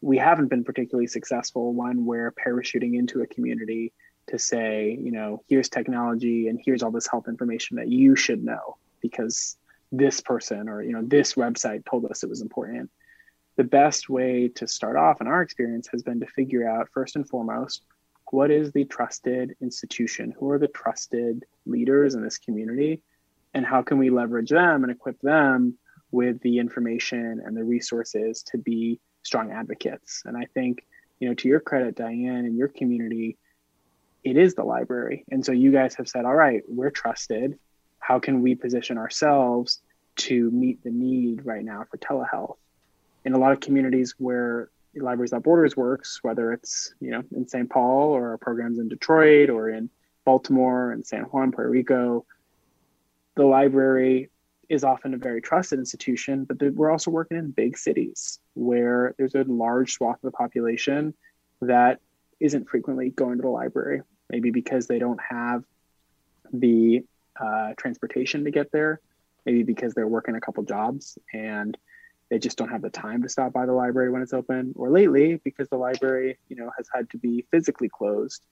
we 0.00 0.18
haven't 0.18 0.48
been 0.48 0.64
particularly 0.64 1.06
successful 1.06 1.72
one 1.72 2.04
where 2.04 2.32
parachuting 2.32 2.96
into 2.98 3.22
a 3.22 3.26
community 3.26 3.92
to 4.28 4.38
say, 4.38 4.96
you 5.00 5.10
know, 5.10 5.42
here's 5.48 5.68
technology 5.68 6.48
and 6.48 6.60
here's 6.64 6.82
all 6.82 6.90
this 6.90 7.06
health 7.06 7.28
information 7.28 7.76
that 7.76 7.88
you 7.88 8.16
should 8.16 8.44
know 8.44 8.76
because 9.00 9.56
this 9.92 10.20
person 10.20 10.68
or 10.68 10.82
you 10.82 10.92
know 10.92 11.02
this 11.02 11.34
website 11.34 11.84
told 11.84 12.04
us 12.06 12.22
it 12.22 12.28
was 12.28 12.42
important. 12.42 12.90
The 13.56 13.64
best 13.64 14.08
way 14.10 14.48
to 14.56 14.68
start 14.68 14.96
off 14.96 15.20
in 15.20 15.26
our 15.26 15.40
experience 15.42 15.88
has 15.92 16.02
been 16.02 16.20
to 16.20 16.26
figure 16.26 16.68
out 16.68 16.90
first 16.92 17.16
and 17.16 17.28
foremost 17.28 17.82
what 18.30 18.50
is 18.50 18.72
the 18.72 18.84
trusted 18.84 19.56
institution? 19.60 20.34
Who 20.38 20.50
are 20.50 20.58
the 20.58 20.68
trusted 20.68 21.44
leaders 21.64 22.14
in 22.14 22.22
this 22.22 22.38
community? 22.38 23.00
And 23.54 23.64
how 23.64 23.82
can 23.82 23.98
we 23.98 24.10
leverage 24.10 24.50
them 24.50 24.82
and 24.82 24.92
equip 24.92 25.20
them 25.20 25.78
with 26.10 26.40
the 26.40 26.58
information 26.58 27.40
and 27.44 27.56
the 27.56 27.64
resources 27.64 28.42
to 28.50 28.58
be 28.58 29.00
strong 29.22 29.52
advocates? 29.52 30.22
And 30.24 30.36
I 30.36 30.46
think, 30.54 30.84
you 31.20 31.28
know, 31.28 31.34
to 31.34 31.48
your 31.48 31.60
credit, 31.60 31.96
Dianne, 31.96 32.40
and 32.40 32.56
your 32.56 32.68
community, 32.68 33.38
it 34.24 34.36
is 34.36 34.54
the 34.54 34.64
library. 34.64 35.24
And 35.30 35.44
so 35.44 35.52
you 35.52 35.72
guys 35.72 35.94
have 35.94 36.08
said, 36.08 36.24
all 36.24 36.34
right, 36.34 36.62
we're 36.66 36.90
trusted. 36.90 37.58
How 38.00 38.18
can 38.18 38.42
we 38.42 38.54
position 38.54 38.98
ourselves 38.98 39.80
to 40.16 40.50
meet 40.50 40.82
the 40.82 40.90
need 40.90 41.46
right 41.46 41.64
now 41.64 41.84
for 41.90 41.96
telehealth? 41.98 42.56
In 43.26 43.34
a 43.34 43.38
lot 43.38 43.52
of 43.52 43.58
communities 43.60 44.14
where 44.18 44.70
Libraries 44.94 45.32
Without 45.32 45.42
Borders 45.42 45.76
works, 45.76 46.20
whether 46.22 46.52
it's 46.52 46.94
you 47.00 47.10
know 47.10 47.22
in 47.34 47.46
St. 47.46 47.68
Paul 47.68 48.12
or 48.12 48.30
our 48.30 48.38
programs 48.38 48.78
in 48.78 48.88
Detroit 48.88 49.50
or 49.50 49.68
in 49.68 49.90
Baltimore 50.24 50.92
and 50.92 51.04
San 51.04 51.24
Juan, 51.24 51.50
Puerto 51.50 51.68
Rico, 51.68 52.24
the 53.34 53.44
library 53.44 54.30
is 54.68 54.84
often 54.84 55.12
a 55.12 55.18
very 55.18 55.42
trusted 55.42 55.80
institution, 55.80 56.44
but 56.44 56.60
we're 56.74 56.90
also 56.90 57.10
working 57.10 57.36
in 57.36 57.50
big 57.50 57.76
cities 57.76 58.38
where 58.54 59.14
there's 59.18 59.34
a 59.34 59.42
large 59.42 59.92
swath 59.92 60.16
of 60.16 60.22
the 60.22 60.30
population 60.30 61.12
that 61.60 62.00
isn't 62.40 62.68
frequently 62.68 63.10
going 63.10 63.36
to 63.38 63.42
the 63.42 63.48
library, 63.48 64.02
maybe 64.30 64.50
because 64.50 64.86
they 64.86 64.98
don't 64.98 65.20
have 65.20 65.64
the 66.52 67.04
uh, 67.40 67.72
transportation 67.76 68.44
to 68.44 68.52
get 68.52 68.70
there, 68.72 69.00
maybe 69.44 69.64
because 69.64 69.94
they're 69.94 70.08
working 70.08 70.36
a 70.36 70.40
couple 70.40 70.62
jobs 70.62 71.18
and 71.32 71.76
they 72.30 72.38
just 72.38 72.58
don't 72.58 72.68
have 72.68 72.82
the 72.82 72.90
time 72.90 73.22
to 73.22 73.28
stop 73.28 73.52
by 73.52 73.66
the 73.66 73.72
library 73.72 74.10
when 74.10 74.22
it's 74.22 74.32
open. 74.32 74.72
Or 74.76 74.90
lately 74.90 75.40
because 75.44 75.68
the 75.68 75.76
library 75.76 76.38
you 76.48 76.56
know 76.56 76.70
has 76.76 76.88
had 76.92 77.08
to 77.10 77.18
be 77.18 77.46
physically 77.50 77.88
closed 77.88 78.44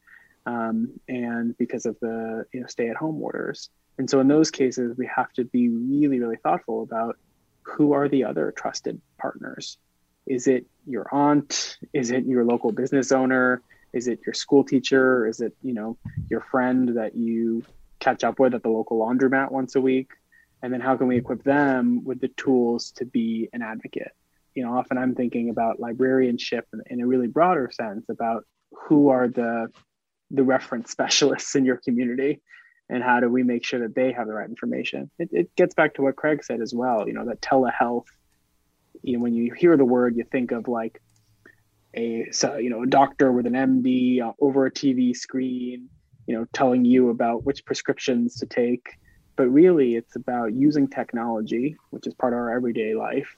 um, 0.47 0.93
and 1.09 1.57
because 1.59 1.87
of 1.87 1.99
the 2.01 2.47
you 2.53 2.61
know 2.61 2.67
stay 2.67 2.89
at 2.89 2.97
home 2.97 3.21
orders. 3.23 3.71
And 3.99 4.09
so 4.09 4.21
in 4.21 4.29
those 4.29 4.51
cases 4.51 4.97
we 4.97 5.09
have 5.15 5.33
to 5.35 5.45
be 5.45 5.69
really 5.69 6.21
really 6.21 6.37
thoughtful 6.37 6.83
about 6.83 7.19
who 7.63 7.93
are 7.93 8.09
the 8.09 8.25
other 8.25 8.53
trusted 8.53 9.01
partners. 9.19 9.79
Is 10.27 10.47
it 10.47 10.67
your 10.87 11.07
aunt? 11.13 11.77
Is 11.93 12.11
it 12.11 12.25
your 12.25 12.45
local 12.45 12.73
business 12.73 13.13
owner? 13.13 13.63
Is 13.93 14.09
it 14.09 14.21
your 14.27 14.35
school 14.35 14.65
teacher? 14.65 15.27
Is 15.27 15.41
it 15.41 15.55
you 15.63 15.75
know 15.75 15.97
your 16.31 16.41
friend 16.41 16.97
that 16.97 17.17
you 17.17 17.65
catch 17.99 18.23
up 18.23 18.39
with 18.39 18.55
at 18.55 18.63
the 18.63 18.69
local 18.69 18.99
laundromat 18.99 19.51
once 19.51 19.75
a 19.77 19.81
week 19.81 20.11
and 20.65 20.73
then 20.73 20.81
how 20.81 20.97
can 20.97 21.09
we 21.09 21.19
equip 21.19 21.45
them 21.45 22.03
with 22.05 22.23
the 22.23 22.29
tools 22.29 22.93
to 22.93 23.05
be 23.05 23.51
an 23.53 23.61
advocate? 23.61 24.13
You 24.55 24.65
know 24.65 24.79
often 24.79 24.97
i'm 24.97 25.15
thinking 25.15 25.51
about 25.51 25.81
librarianship 25.81 26.67
in, 26.89 27.01
a 27.01 27.07
really 27.07 27.27
broader 27.27 27.71
sense 27.73 28.07
about 28.09 28.45
who 28.73 29.09
are 29.09 29.29
the 29.29 29.69
the 30.31 30.45
reference 30.45 30.91
specialists 30.91 31.55
in 31.57 31.65
your 31.65 31.77
community 31.77 32.41
and 32.89 33.03
how 33.03 33.19
do 33.21 33.29
we 33.29 33.43
make 33.43 33.65
sure 33.65 33.81
that 33.81 33.95
they 33.95 34.13
have 34.13 34.27
the 34.27 34.35
right 34.35 34.49
information? 34.49 35.11
It, 35.19 35.31
it 35.33 35.57
gets 35.57 35.75
back 35.75 35.95
to 35.95 36.03
what 36.03 36.17
craig 36.17 36.45
said 36.45 36.61
as 36.61 36.73
well 36.73 37.07
you 37.07 37.15
know 37.15 37.27
that 37.27 37.43
telehealth 37.43 38.07
you 39.03 39.17
know 39.17 39.23
when 39.23 39.35
you 39.35 39.53
hear 39.53 39.77
the 39.77 39.85
word 39.85 40.17
you 40.17 40.25
think 40.25 40.53
of 40.53 40.69
like 40.69 41.03
a 41.95 42.29
so, 42.31 42.57
you 42.57 42.71
know 42.71 42.85
a 42.85 42.87
doctor 42.87 43.33
with 43.33 43.47
an 43.47 43.55
md 43.55 44.23
uh, 44.23 44.33
over 44.41 44.67
a 44.67 44.71
tv 44.71 45.17
screen 45.17 45.89
you 46.29 46.35
know 46.37 46.47
telling 46.53 46.85
you 46.85 47.11
about 47.11 47.45
which 47.45 47.65
prescriptions 47.65 48.37
to 48.37 48.47
take 48.47 48.87
but 49.37 49.49
really 49.49 49.97
it's 49.97 50.17
about 50.17 50.53
using 50.53 50.89
technology 50.89 51.77
which 51.91 52.07
is 52.07 52.15
part 52.15 52.33
of 52.33 52.39
our 52.39 52.51
everyday 52.51 52.95
life 52.95 53.37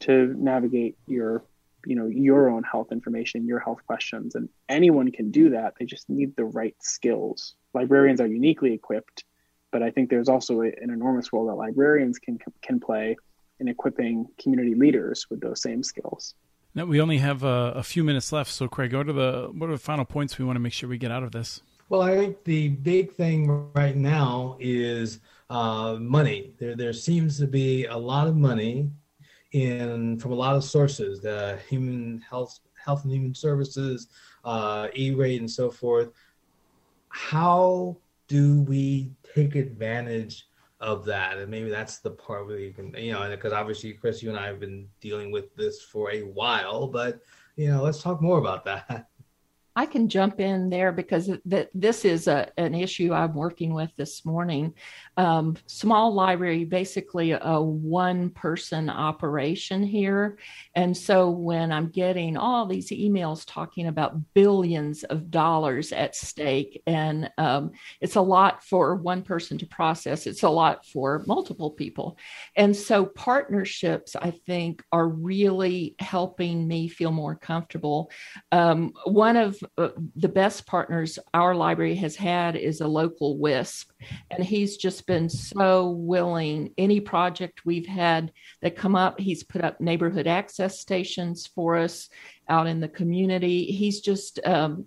to 0.00 0.34
navigate 0.36 0.96
your 1.06 1.42
you 1.84 1.94
know 1.94 2.06
your 2.06 2.50
own 2.50 2.62
health 2.62 2.90
information 2.90 3.46
your 3.46 3.60
health 3.60 3.78
questions. 3.86 4.34
And 4.34 4.48
anyone 4.68 5.12
can 5.12 5.30
do 5.30 5.50
that. 5.50 5.74
They 5.78 5.84
just 5.84 6.10
need 6.10 6.34
the 6.34 6.44
right 6.44 6.74
skills. 6.80 7.54
Librarians 7.74 8.20
are 8.20 8.26
uniquely 8.26 8.72
equipped 8.72 9.24
but 9.72 9.82
i 9.82 9.90
think 9.90 10.08
there's 10.08 10.28
also 10.28 10.62
a, 10.62 10.66
an 10.80 10.90
enormous 10.90 11.32
role 11.32 11.46
that 11.46 11.54
librarians 11.54 12.18
can 12.18 12.38
can 12.62 12.80
play 12.80 13.16
in 13.60 13.68
equipping 13.68 14.26
community 14.40 14.74
leaders 14.74 15.26
with 15.30 15.40
those 15.40 15.62
same 15.62 15.82
skills. 15.82 16.34
Now 16.74 16.84
we 16.84 17.00
only 17.00 17.16
have 17.18 17.42
a, 17.42 17.72
a 17.76 17.82
few 17.82 18.04
minutes 18.04 18.32
left 18.32 18.50
so 18.50 18.68
craig 18.68 18.94
what 18.94 19.08
are 19.08 19.12
the 19.12 19.50
what 19.52 19.68
are 19.68 19.72
the 19.72 19.78
final 19.78 20.04
points 20.04 20.38
we 20.38 20.44
want 20.44 20.56
to 20.56 20.60
make 20.60 20.72
sure 20.72 20.88
we 20.88 20.98
get 20.98 21.10
out 21.10 21.22
of 21.22 21.32
this 21.32 21.62
well 21.88 22.02
i 22.02 22.16
think 22.16 22.42
the 22.44 22.68
big 22.68 23.12
thing 23.12 23.70
right 23.74 23.96
now 23.96 24.56
is 24.60 25.20
uh, 25.50 25.96
money. 26.00 26.52
There, 26.58 26.74
there 26.74 26.92
seems 26.92 27.38
to 27.38 27.46
be 27.46 27.86
a 27.86 27.96
lot 27.96 28.26
of 28.26 28.36
money 28.36 28.90
in 29.52 30.18
from 30.18 30.32
a 30.32 30.34
lot 30.34 30.56
of 30.56 30.64
sources, 30.64 31.20
the 31.20 31.58
human 31.68 32.20
health, 32.28 32.58
health 32.84 33.04
and 33.04 33.12
human 33.12 33.34
services, 33.34 34.08
uh, 34.44 34.88
E-rate, 34.94 35.40
and 35.40 35.50
so 35.50 35.70
forth. 35.70 36.10
How 37.08 37.96
do 38.28 38.62
we 38.62 39.10
take 39.34 39.54
advantage 39.54 40.48
of 40.80 41.04
that? 41.06 41.38
And 41.38 41.50
maybe 41.50 41.70
that's 41.70 41.98
the 41.98 42.10
part 42.10 42.46
where 42.46 42.58
you 42.58 42.72
can, 42.72 42.92
you 42.98 43.12
know, 43.12 43.28
because 43.30 43.52
obviously, 43.52 43.92
Chris, 43.92 44.22
you 44.22 44.30
and 44.30 44.38
I 44.38 44.46
have 44.46 44.60
been 44.60 44.88
dealing 45.00 45.30
with 45.30 45.54
this 45.56 45.80
for 45.82 46.10
a 46.10 46.22
while, 46.22 46.88
but 46.88 47.20
you 47.54 47.68
know, 47.68 47.82
let's 47.82 48.02
talk 48.02 48.20
more 48.20 48.38
about 48.38 48.64
that. 48.64 49.08
I 49.76 49.84
can 49.84 50.08
jump 50.08 50.40
in 50.40 50.70
there 50.70 50.90
because 50.90 51.30
that 51.44 51.68
this 51.74 52.06
is 52.06 52.28
a, 52.28 52.50
an 52.56 52.74
issue 52.74 53.12
I'm 53.12 53.34
working 53.34 53.74
with 53.74 53.90
this 53.96 54.24
morning. 54.24 54.72
Um, 55.18 55.56
small 55.66 56.12
library, 56.12 56.64
basically 56.64 57.32
a 57.32 57.60
one 57.60 58.28
person 58.30 58.90
operation 58.90 59.82
here. 59.82 60.36
And 60.74 60.94
so 60.94 61.30
when 61.30 61.72
I'm 61.72 61.88
getting 61.88 62.36
all 62.36 62.66
these 62.66 62.90
emails 62.90 63.44
talking 63.46 63.86
about 63.86 64.34
billions 64.34 65.04
of 65.04 65.30
dollars 65.30 65.92
at 65.92 66.14
stake, 66.14 66.82
and 66.86 67.30
um, 67.38 67.70
it's 68.02 68.16
a 68.16 68.20
lot 68.20 68.62
for 68.62 68.96
one 68.96 69.22
person 69.22 69.56
to 69.58 69.66
process, 69.66 70.26
it's 70.26 70.42
a 70.42 70.50
lot 70.50 70.84
for 70.84 71.24
multiple 71.26 71.70
people. 71.70 72.18
And 72.54 72.76
so 72.76 73.06
partnerships, 73.06 74.16
I 74.16 74.32
think, 74.32 74.82
are 74.92 75.08
really 75.08 75.94
helping 75.98 76.68
me 76.68 76.88
feel 76.88 77.10
more 77.10 77.36
comfortable. 77.36 78.10
Um, 78.52 78.92
one 79.04 79.36
of 79.36 79.58
uh, 79.78 79.88
the 80.14 80.28
best 80.28 80.66
partners 80.66 81.18
our 81.32 81.54
library 81.54 81.94
has 81.94 82.16
had 82.16 82.56
is 82.56 82.82
a 82.82 82.86
local 82.86 83.38
WISP, 83.38 83.90
and 84.30 84.44
he's 84.44 84.76
just 84.76 85.05
been 85.06 85.28
so 85.28 85.90
willing. 85.90 86.72
Any 86.76 87.00
project 87.00 87.64
we've 87.64 87.86
had 87.86 88.32
that 88.62 88.76
come 88.76 88.94
up, 88.94 89.18
he's 89.18 89.44
put 89.44 89.64
up 89.64 89.80
neighborhood 89.80 90.26
access 90.26 90.80
stations 90.80 91.46
for 91.46 91.76
us 91.76 92.08
out 92.48 92.66
in 92.66 92.80
the 92.80 92.88
community. 92.88 93.64
He's 93.64 94.00
just 94.00 94.40
um, 94.44 94.86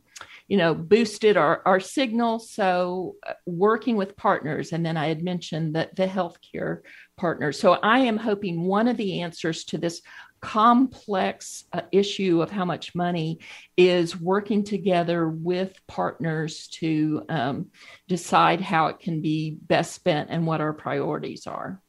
you 0.49 0.57
know 0.57 0.73
boosted 0.73 1.37
our, 1.37 1.61
our 1.65 1.79
signal 1.79 2.39
so 2.39 3.15
uh, 3.25 3.33
working 3.45 3.95
with 3.95 4.17
partners 4.17 4.73
and 4.73 4.85
then 4.85 4.97
i 4.97 5.07
had 5.07 5.23
mentioned 5.23 5.75
that 5.75 5.95
the 5.95 6.07
healthcare 6.07 6.79
partners 7.17 7.57
so 7.57 7.73
i 7.73 7.99
am 7.99 8.17
hoping 8.17 8.63
one 8.63 8.87
of 8.87 8.97
the 8.97 9.21
answers 9.21 9.63
to 9.63 9.77
this 9.77 10.01
complex 10.41 11.65
uh, 11.73 11.81
issue 11.91 12.41
of 12.41 12.49
how 12.49 12.65
much 12.65 12.95
money 12.95 13.39
is 13.77 14.19
working 14.19 14.63
together 14.63 15.29
with 15.29 15.79
partners 15.87 16.67
to 16.67 17.23
um, 17.29 17.67
decide 18.07 18.61
how 18.61 18.87
it 18.87 18.99
can 18.99 19.21
be 19.21 19.57
best 19.61 19.93
spent 19.93 20.29
and 20.29 20.45
what 20.45 20.61
our 20.61 20.73
priorities 20.73 21.47
are. 21.47 21.81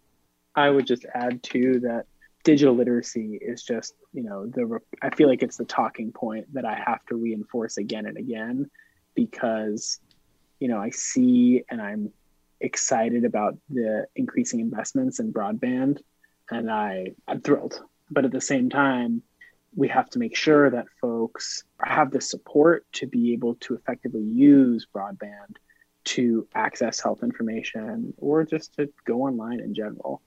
I 0.54 0.70
would 0.70 0.86
just 0.86 1.06
add 1.14 1.42
too 1.42 1.80
that 1.80 2.06
digital 2.42 2.74
literacy 2.74 3.38
is 3.40 3.62
just 3.62 3.94
you 4.12 4.22
know 4.22 4.46
the 4.46 4.78
I 5.02 5.14
feel 5.14 5.28
like 5.28 5.42
it's 5.42 5.56
the 5.56 5.64
talking 5.64 6.10
point 6.10 6.52
that 6.54 6.64
I 6.64 6.74
have 6.74 7.04
to 7.06 7.16
reinforce 7.16 7.76
again 7.76 8.06
and 8.06 8.16
again 8.16 8.70
because 9.14 10.00
you 10.58 10.68
know 10.68 10.78
I 10.78 10.90
see 10.90 11.62
and 11.70 11.80
I'm 11.80 12.12
excited 12.60 13.24
about 13.24 13.56
the 13.68 14.06
increasing 14.16 14.60
investments 14.60 15.20
in 15.20 15.32
broadband 15.32 16.00
and 16.50 16.70
I 16.70 17.12
I'm 17.28 17.40
thrilled 17.40 17.82
but 18.10 18.24
at 18.24 18.32
the 18.32 18.40
same 18.40 18.68
time, 18.70 19.22
we 19.74 19.88
have 19.88 20.10
to 20.10 20.18
make 20.18 20.36
sure 20.36 20.70
that 20.70 20.86
folks 21.00 21.64
have 21.80 22.10
the 22.10 22.20
support 22.20 22.84
to 22.92 23.06
be 23.06 23.32
able 23.32 23.54
to 23.56 23.74
effectively 23.74 24.22
use 24.22 24.86
broadband 24.92 25.56
to 26.02 26.46
access 26.54 27.00
health 27.00 27.22
information 27.22 28.12
or 28.18 28.44
just 28.44 28.74
to 28.74 28.88
go 29.04 29.22
online 29.22 29.60
in 29.60 29.74
general. 29.74 30.20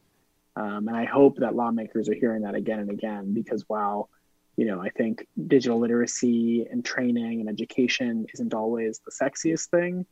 Um, 0.55 0.87
and 0.87 0.95
I 0.95 1.05
hope 1.05 1.37
that 1.37 1.55
lawmakers 1.55 2.07
are 2.09 2.13
hearing 2.13 2.43
that 2.43 2.55
again 2.55 2.79
and 2.79 2.91
again 2.91 3.33
because 3.33 3.65
while 3.67 4.09
you 4.55 4.65
know 4.65 4.79
I 4.79 4.89
think 4.89 5.27
digital 5.47 5.79
literacy 5.79 6.67
and 6.69 6.85
training 6.85 7.39
and 7.41 7.49
education 7.49 8.27
isn't 8.33 8.53
always 8.53 8.99
the 8.99 9.11
sexiest 9.11 9.69
thing, 9.69 10.05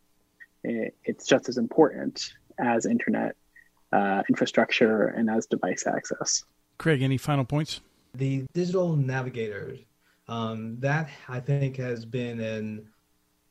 it, 0.63 0.95
it's 1.03 1.27
just 1.27 1.47
as 1.47 1.57
important 1.57 2.33
as 2.59 2.85
internet 2.85 3.35
uh, 3.93 4.23
infrastructure 4.29 5.07
and 5.07 5.29
as 5.29 5.45
device 5.45 5.85
access. 5.85 6.43
Craig, 6.81 7.03
any 7.03 7.17
final 7.17 7.45
points? 7.45 7.79
The 8.15 8.43
digital 8.55 8.95
navigators, 8.95 9.81
um, 10.27 10.79
that 10.79 11.11
I 11.29 11.39
think 11.39 11.77
has 11.77 12.05
been 12.05 12.39
an 12.39 12.87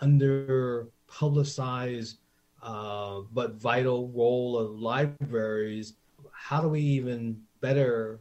under 0.01 0.89
publicized 1.07 2.19
uh, 2.61 3.21
but 3.33 3.55
vital 3.55 4.09
role 4.09 4.59
of 4.59 4.81
libraries. 4.81 5.95
How 6.33 6.61
do 6.61 6.69
we 6.71 6.81
even 6.81 7.41
better 7.61 8.19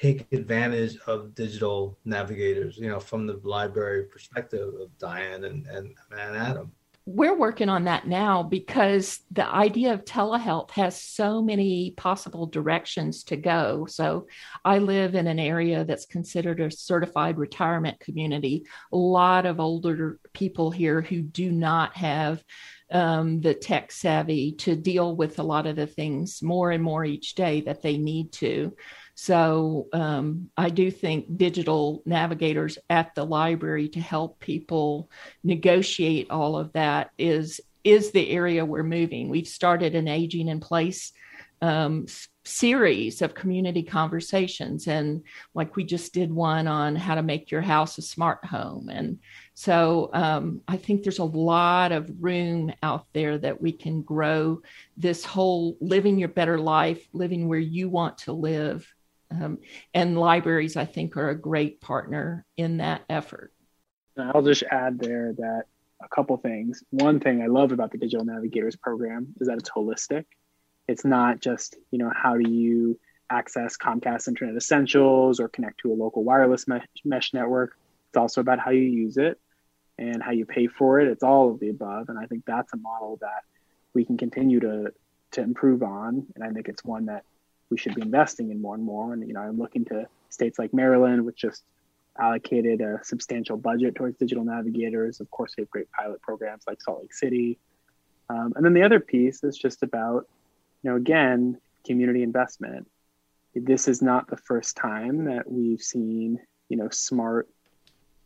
take 0.00 0.26
advantage 0.32 0.96
of 1.06 1.34
digital 1.34 1.98
navigators, 2.06 2.78
you 2.78 2.88
know, 2.88 3.00
from 3.00 3.26
the 3.26 3.38
library 3.44 4.04
perspective 4.04 4.72
of 4.80 4.88
Dianne 4.98 5.44
and, 5.44 5.66
and, 5.66 5.94
and 6.10 6.36
Adam? 6.38 6.72
We're 7.04 7.36
working 7.36 7.68
on 7.68 7.84
that 7.84 8.06
now 8.06 8.44
because 8.44 9.20
the 9.32 9.46
idea 9.46 9.92
of 9.92 10.04
telehealth 10.04 10.70
has 10.70 11.00
so 11.00 11.42
many 11.42 11.92
possible 11.96 12.46
directions 12.46 13.24
to 13.24 13.36
go. 13.36 13.86
So, 13.86 14.28
I 14.64 14.78
live 14.78 15.14
in 15.14 15.26
an 15.26 15.40
area 15.40 15.84
that's 15.84 16.06
considered 16.06 16.60
a 16.60 16.70
certified 16.70 17.38
retirement 17.38 17.98
community. 17.98 18.66
A 18.92 18.96
lot 18.96 19.46
of 19.46 19.58
older 19.58 20.20
people 20.32 20.70
here 20.70 21.00
who 21.00 21.22
do 21.22 21.50
not 21.50 21.96
have 21.96 22.42
um, 22.92 23.40
the 23.40 23.54
tech 23.54 23.90
savvy 23.90 24.52
to 24.52 24.76
deal 24.76 25.16
with 25.16 25.38
a 25.38 25.42
lot 25.42 25.66
of 25.66 25.76
the 25.76 25.86
things 25.86 26.42
more 26.42 26.70
and 26.70 26.82
more 26.82 27.04
each 27.04 27.34
day 27.34 27.62
that 27.62 27.82
they 27.82 27.96
need 27.96 28.32
to. 28.32 28.76
So 29.14 29.88
um, 29.92 30.50
I 30.56 30.70
do 30.70 30.90
think 30.90 31.36
digital 31.36 32.02
navigators 32.06 32.78
at 32.88 33.14
the 33.14 33.24
library 33.24 33.88
to 33.90 34.00
help 34.00 34.40
people 34.40 35.10
negotiate 35.44 36.30
all 36.30 36.56
of 36.56 36.72
that 36.72 37.10
is 37.18 37.60
is 37.84 38.12
the 38.12 38.30
area 38.30 38.64
we're 38.64 38.84
moving. 38.84 39.28
We've 39.28 39.48
started 39.48 39.94
an 39.96 40.06
aging 40.06 40.48
in 40.48 40.60
place 40.60 41.12
um, 41.60 42.06
series 42.44 43.22
of 43.22 43.34
community 43.34 43.84
conversations, 43.84 44.88
and 44.88 45.22
like 45.54 45.76
we 45.76 45.84
just 45.84 46.12
did 46.12 46.32
one 46.32 46.66
on 46.66 46.96
how 46.96 47.14
to 47.14 47.22
make 47.22 47.50
your 47.50 47.60
house 47.60 47.98
a 47.98 48.02
smart 48.02 48.44
home, 48.44 48.88
and 48.88 49.18
so 49.54 50.10
um, 50.12 50.60
I 50.66 50.76
think 50.76 51.02
there's 51.02 51.20
a 51.20 51.24
lot 51.24 51.92
of 51.92 52.10
room 52.20 52.72
out 52.82 53.06
there 53.12 53.38
that 53.38 53.60
we 53.60 53.70
can 53.70 54.02
grow 54.02 54.60
this 54.96 55.24
whole 55.24 55.76
living 55.80 56.18
your 56.18 56.28
better 56.28 56.58
life, 56.58 57.06
living 57.12 57.48
where 57.48 57.60
you 57.60 57.88
want 57.88 58.18
to 58.18 58.32
live 58.32 58.92
um, 59.40 59.58
and 59.94 60.18
libraries, 60.18 60.76
I 60.76 60.84
think, 60.84 61.16
are 61.16 61.30
a 61.30 61.38
great 61.38 61.80
partner 61.80 62.44
in 62.56 62.78
that 62.78 63.02
effort. 63.08 63.52
I'll 64.18 64.42
just 64.42 64.62
add 64.64 64.98
there 64.98 65.32
that 65.38 65.64
a 66.02 66.08
couple 66.08 66.36
things. 66.36 66.82
One 66.90 67.20
thing 67.20 67.42
I 67.42 67.46
love 67.46 67.72
about 67.72 67.92
the 67.92 67.98
Digital 67.98 68.24
Navigators 68.24 68.76
program 68.76 69.34
is 69.40 69.48
that 69.48 69.58
it's 69.58 69.70
holistic. 69.70 70.24
It's 70.88 71.04
not 71.04 71.40
just, 71.40 71.76
you 71.90 71.98
know, 71.98 72.10
how 72.14 72.36
do 72.36 72.50
you 72.50 72.98
access 73.30 73.76
Comcast 73.76 74.28
Internet 74.28 74.56
Essentials 74.56 75.40
or 75.40 75.48
connect 75.48 75.80
to 75.80 75.92
a 75.92 75.94
local 75.94 76.22
wireless 76.22 76.68
mesh, 76.68 76.84
mesh 77.04 77.32
network. 77.32 77.78
It's 78.10 78.16
also 78.16 78.40
about 78.40 78.58
how 78.58 78.70
you 78.70 78.82
use 78.82 79.16
it 79.16 79.40
and 79.98 80.22
how 80.22 80.32
you 80.32 80.44
pay 80.44 80.66
for 80.66 81.00
it. 81.00 81.08
It's 81.08 81.22
all 81.22 81.50
of 81.50 81.60
the 81.60 81.70
above. 81.70 82.08
And 82.08 82.18
I 82.18 82.26
think 82.26 82.44
that's 82.44 82.72
a 82.74 82.76
model 82.76 83.18
that 83.20 83.44
we 83.94 84.04
can 84.04 84.16
continue 84.16 84.60
to 84.60 84.92
to 85.32 85.40
improve 85.40 85.82
on. 85.82 86.26
And 86.34 86.44
I 86.44 86.50
think 86.50 86.68
it's 86.68 86.84
one 86.84 87.06
that 87.06 87.24
we 87.72 87.78
should 87.78 87.94
be 87.94 88.02
investing 88.02 88.50
in 88.50 88.60
more 88.60 88.74
and 88.74 88.84
more. 88.84 89.14
And 89.14 89.26
you 89.26 89.32
know, 89.32 89.40
I'm 89.40 89.58
looking 89.58 89.84
to 89.86 90.06
states 90.28 90.58
like 90.58 90.72
Maryland, 90.74 91.24
which 91.24 91.38
just 91.38 91.64
allocated 92.18 92.82
a 92.82 93.00
substantial 93.02 93.56
budget 93.56 93.94
towards 93.94 94.18
digital 94.18 94.44
navigators. 94.44 95.20
Of 95.20 95.30
course, 95.30 95.54
we 95.56 95.62
have 95.62 95.70
great 95.70 95.90
pilot 95.90 96.20
programs 96.20 96.64
like 96.66 96.82
Salt 96.82 97.00
Lake 97.00 97.14
City. 97.14 97.58
Um, 98.28 98.52
and 98.54 98.64
then 98.64 98.74
the 98.74 98.82
other 98.82 99.00
piece 99.00 99.42
is 99.42 99.56
just 99.56 99.82
about, 99.82 100.28
you 100.82 100.90
know, 100.90 100.96
again, 100.96 101.58
community 101.86 102.22
investment. 102.22 102.86
This 103.54 103.88
is 103.88 104.02
not 104.02 104.28
the 104.28 104.36
first 104.36 104.76
time 104.76 105.24
that 105.24 105.50
we've 105.50 105.82
seen, 105.82 106.38
you 106.68 106.76
know, 106.76 106.90
smart 106.90 107.48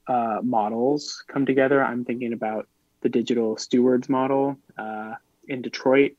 uh, 0.08 0.40
models 0.42 1.24
come 1.28 1.46
together. 1.46 1.82
I'm 1.82 2.04
thinking 2.04 2.32
about 2.32 2.68
the 3.02 3.08
digital 3.08 3.56
stewards 3.56 4.08
model 4.08 4.56
uh, 4.76 5.14
in 5.46 5.62
Detroit 5.62 6.12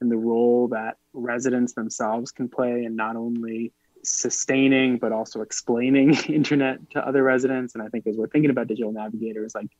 and 0.00 0.10
the 0.10 0.16
role 0.16 0.68
that 0.68 0.96
residents 1.12 1.74
themselves 1.74 2.32
can 2.32 2.48
play 2.48 2.84
in 2.84 2.96
not 2.96 3.16
only 3.16 3.72
sustaining 4.02 4.98
but 4.98 5.12
also 5.12 5.42
explaining 5.42 6.14
internet 6.28 6.78
to 6.90 7.06
other 7.06 7.22
residents. 7.22 7.74
And 7.74 7.82
i 7.82 7.88
think 7.88 8.06
as 8.06 8.16
we're 8.16 8.28
thinking 8.28 8.50
about 8.50 8.66
digital 8.66 8.92
navigators 8.92 9.54
like 9.54 9.70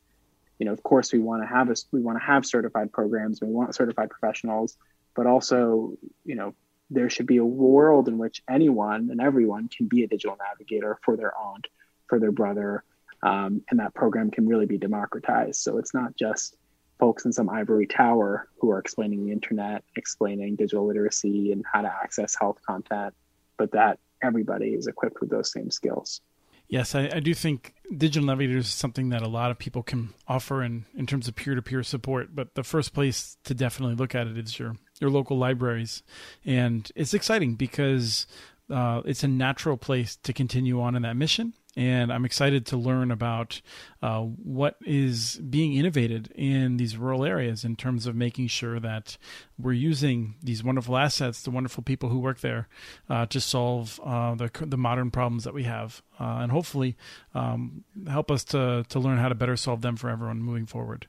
you 0.59 0.67
know 0.67 0.73
of 0.73 0.83
course 0.83 1.13
we 1.13 1.19
want 1.19 1.43
to 1.43 1.47
have 1.47 1.71
a 1.71 1.77
we 1.93 2.01
want 2.01 2.19
to 2.19 2.25
have 2.25 2.45
certified 2.45 2.93
programs 2.93 3.41
we 3.41 3.49
want 3.49 3.75
certified 3.75 4.11
professionals 4.11 4.77
but 5.15 5.27
also 5.27 5.97
you 6.25 6.35
know 6.35 6.55
there 6.91 7.09
should 7.09 7.27
be 7.27 7.39
a 7.39 7.45
world 7.45 8.09
in 8.09 8.19
which 8.19 8.43
anyone 8.49 9.09
and 9.11 9.21
everyone 9.21 9.69
can 9.69 9.87
be 9.87 10.03
a 10.03 10.09
digital 10.09 10.37
navigator 10.37 10.99
for 11.03 11.17
their 11.17 11.33
aunt 11.39 11.67
for 12.09 12.19
their 12.19 12.33
brother 12.33 12.85
um, 13.23 13.63
and 13.71 13.81
that 13.81 13.95
program 13.95 14.31
can 14.31 14.47
really 14.47 14.67
be 14.67 14.79
democratized. 14.79 15.61
So 15.61 15.79
it's 15.79 15.93
not 15.93 16.17
just 16.17 16.57
folks 17.01 17.25
in 17.25 17.33
some 17.33 17.49
ivory 17.49 17.87
tower 17.87 18.47
who 18.61 18.71
are 18.71 18.79
explaining 18.79 19.25
the 19.25 19.33
internet, 19.33 19.83
explaining 19.97 20.55
digital 20.55 20.87
literacy 20.87 21.51
and 21.51 21.65
how 21.73 21.81
to 21.81 21.89
access 21.89 22.37
health 22.39 22.59
content, 22.65 23.15
but 23.57 23.73
that 23.73 23.99
everybody 24.23 24.75
is 24.75 24.87
equipped 24.87 25.21
with 25.21 25.31
those 25.31 25.51
same 25.51 25.71
skills. 25.71 26.21
Yes, 26.69 26.95
I, 26.95 27.11
I, 27.13 27.19
do 27.19 27.35
think 27.35 27.75
digital 27.97 28.27
navigators 28.29 28.67
is 28.67 28.73
something 28.73 29.09
that 29.09 29.23
a 29.23 29.29
lot 29.29 29.51
of 29.51 29.59
people 29.59 29.83
can 29.83 30.15
offer 30.29 30.63
in, 30.63 30.85
in 30.95 31.05
terms 31.05 31.27
of 31.27 31.35
peer 31.35 31.57
to 31.57 31.63
peer 31.63 31.83
support. 31.83 32.29
But 32.33 32.55
the 32.55 32.63
first 32.63 32.95
place 32.95 33.39
to 33.43 33.55
definitely 33.55 33.97
look 33.97 34.15
at 34.15 34.29
it 34.29 34.39
is 34.39 34.57
your 34.57 34.77
your 35.01 35.11
local 35.11 35.37
libraries, 35.37 36.05
and 36.45 36.89
it's 36.95 37.13
exciting 37.13 37.57
because 37.57 38.29
uh, 38.71 39.03
it's 39.05 39.25
a 39.25 39.29
natural 39.29 39.77
place 39.77 40.15
to 40.23 40.33
continue 40.33 40.81
on 40.81 40.95
in 40.95 41.03
that 41.03 41.17
mission 41.17 41.55
and 41.77 42.13
I'm 42.13 42.25
excited 42.25 42.67
to 42.67 42.77
learn 42.77 43.11
about 43.11 43.61
uh, 44.03 44.21
what 44.21 44.77
is 44.85 45.37
being 45.37 45.75
innovated 45.75 46.33
in 46.35 46.77
these 46.79 46.97
rural 46.97 47.25
areas 47.25 47.65
in 47.65 47.77
terms 47.77 48.07
of 48.07 48.17
making 48.17 48.49
sure 48.49 48.81
that 48.81 49.17
we're 49.59 49.73
using 49.73 50.35
these 50.43 50.65
wonderful 50.65 50.97
assets, 50.97 51.43
the 51.43 51.51
wonderful 51.51 51.83
people 51.83 52.09
who 52.09 52.19
work 52.19 52.41
there, 52.41 52.69
uh, 53.09 53.27
to 53.27 53.41
solve 53.41 54.01
uh, 54.05 54.35
the 54.35 54.51
the 54.61 54.77
modern 54.77 55.11
problems 55.11 55.45
that 55.45 55.55
we 55.55 55.65
have, 55.65 56.03
uh, 56.19 56.39
and 56.41 56.51
hopefully 56.51 56.97
um, 57.35 57.85
help 58.09 58.31
us 58.31 58.45
to 58.45 58.85
to 58.89 58.99
learn 58.99 59.19
how 59.19 59.29
to 59.29 59.35
better 59.35 59.57
solve 59.57 59.81
them 59.83 59.97
for 59.97 60.11
everyone 60.11 60.43
moving 60.43 60.67
forward. 60.67 61.07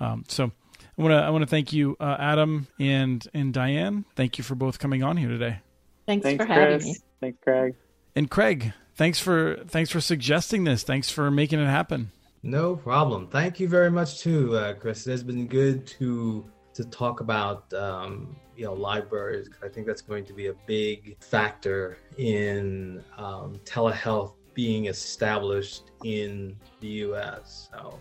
Um, 0.00 0.24
so. 0.28 0.52
I 0.98 1.02
want 1.02 1.12
to 1.12 1.16
I 1.16 1.30
want 1.30 1.40
to 1.40 1.46
thank 1.46 1.72
you, 1.72 1.96
uh, 2.00 2.16
Adam 2.18 2.66
and 2.78 3.26
and 3.32 3.54
Dianne. 3.54 4.04
Thank 4.14 4.36
you 4.36 4.44
for 4.44 4.54
both 4.54 4.78
coming 4.78 5.02
on 5.02 5.16
here 5.16 5.30
today. 5.30 5.60
Thanks, 6.06 6.22
Thanks 6.22 6.44
for 6.44 6.52
having 6.52 6.80
Chris. 6.80 6.84
me. 6.84 6.96
Thanks, 7.20 7.38
Craig. 7.42 7.74
And 8.14 8.30
Craig, 8.30 8.74
thanks 8.94 9.18
for 9.18 9.56
thanks 9.66 9.90
for 9.90 10.00
suggesting 10.00 10.64
this. 10.64 10.82
Thanks 10.82 11.10
for 11.10 11.30
making 11.30 11.60
it 11.60 11.66
happen. 11.66 12.10
No 12.42 12.74
problem. 12.74 13.28
Thank 13.28 13.60
you 13.60 13.68
very 13.68 13.90
much 13.90 14.20
too, 14.20 14.56
uh, 14.56 14.74
Chris. 14.74 15.06
It 15.06 15.12
has 15.12 15.22
been 15.22 15.46
good 15.46 15.86
to 15.98 16.44
to 16.74 16.84
talk 16.84 17.20
about 17.20 17.72
um, 17.74 18.36
you 18.56 18.64
know 18.64 18.72
libraries. 18.72 19.48
I 19.62 19.68
think 19.68 19.86
that's 19.86 20.02
going 20.02 20.24
to 20.26 20.32
be 20.32 20.48
a 20.48 20.54
big 20.66 21.16
factor 21.22 21.98
in 22.18 23.02
um, 23.16 23.60
telehealth 23.64 24.34
being 24.54 24.86
established 24.86 25.90
in 26.04 26.56
the 26.80 26.88
U.S. 26.88 27.68
So 27.72 27.98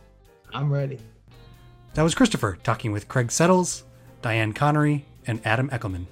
I'm 0.53 0.71
ready. 0.71 0.99
That 1.93 2.03
was 2.03 2.15
Christopher 2.15 2.57
talking 2.63 2.91
with 2.91 3.07
Craig 3.07 3.31
Settles, 3.31 3.83
Dianne 4.21 4.55
Connery, 4.55 5.05
and 5.27 5.41
Adam 5.45 5.69
Echelman. 5.69 6.05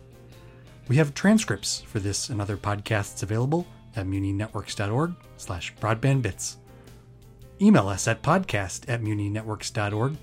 We 0.88 0.98
have 0.98 1.13
transcripts 1.13 1.82
for 1.82 2.00
this 2.00 2.30
and 2.30 2.42
other 2.42 2.58
podcasts 2.58 3.24
available 3.24 3.65
at 4.00 4.08
muninetworks.org 4.08 5.14
slash 5.38 5.76
broadbandbits. 5.76 6.56
Email 7.62 7.88
us 7.88 8.08
at 8.08 8.24
podcast 8.24 8.90
at 8.90 9.02
muninetworks.org 9.02 10.16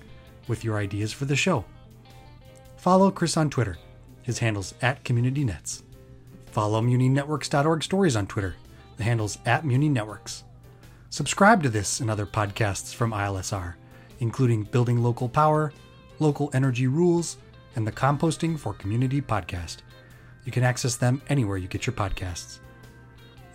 with 0.47 0.63
your 0.63 0.77
ideas 0.77 1.13
for 1.13 1.25
the 1.25 1.35
show. 1.35 1.63
Follow 2.77 3.11
Chris 3.11 3.37
on 3.37 3.49
Twitter. 3.49 3.77
His 4.23 4.39
handle's 4.39 4.73
at 4.81 5.03
CommunityNets. 5.03 5.83
Follow 6.47 6.81
muninetworks.org 6.81 7.83
stories 7.83 8.15
on 8.15 8.27
Twitter. 8.27 8.55
The 8.97 9.03
handle's 9.03 9.37
at 9.45 9.63
muninetworks. 9.63 10.43
Subscribe 11.09 11.63
to 11.63 11.69
this 11.69 11.99
and 11.99 12.09
other 12.09 12.25
podcasts 12.25 12.93
from 12.93 13.11
ILSR, 13.11 13.75
including 14.19 14.63
Building 14.63 15.01
Local 15.01 15.29
Power, 15.29 15.71
Local 16.19 16.49
Energy 16.53 16.87
Rules, 16.87 17.37
and 17.75 17.85
the 17.85 17.91
Composting 17.91 18.57
for 18.57 18.73
Community 18.73 19.21
podcast. 19.21 19.77
You 20.45 20.51
can 20.51 20.63
access 20.63 20.95
them 20.95 21.21
anywhere 21.29 21.57
you 21.57 21.67
get 21.67 21.85
your 21.85 21.93
podcasts. 21.93 22.59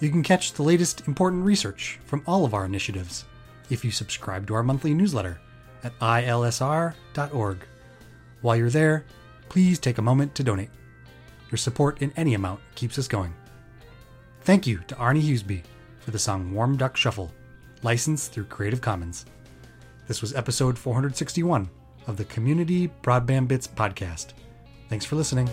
You 0.03 0.11
can 0.11 0.25
catch 0.25 0.53
the 0.53 0.65
latest 0.65 1.07
important 1.07 1.45
research 1.45 2.01
from 2.07 2.25
all 2.27 2.45
of 2.45 2.55
our 2.55 2.65
initiatives 2.65 3.25
if 3.71 3.85
you 3.85 3.93
subscribe 3.93 4.49
to 4.49 4.55
our 4.55 4.65
monthly 4.65 4.95
newsletter 4.95 5.41
at 5.85 5.97
ilsr.org. 6.01 7.59
While 8.41 8.57
you're 8.57 8.69
there, 8.69 9.05
please 9.49 9.79
take 9.79 9.99
a 9.99 10.03
moment 10.03 10.35
to 10.35 10.43
donate. 10.43 10.71
Your 11.53 11.59
support 11.59 12.03
in 12.03 12.13
any 12.17 12.35
amount 12.35 12.59
keeps 12.75 12.99
us 12.99 13.07
going. 13.07 13.33
Thank 14.41 14.67
you 14.67 14.79
to 14.89 14.97
Arne 14.97 15.23
Huseby 15.23 15.63
for 16.01 16.11
the 16.11 16.19
song 16.19 16.53
Warm 16.53 16.77
Duck 16.77 16.97
Shuffle, 16.97 17.33
licensed 17.85 18.33
through 18.33 18.47
Creative 18.47 18.81
Commons. 18.81 19.25
This 20.09 20.21
was 20.21 20.35
episode 20.35 20.77
461 20.77 21.71
of 22.09 22.17
the 22.17 22.25
Community 22.25 22.91
Broadband 23.05 23.47
Bits 23.47 23.69
podcast. 23.69 24.33
Thanks 24.89 25.05
for 25.05 25.15
listening. 25.15 25.49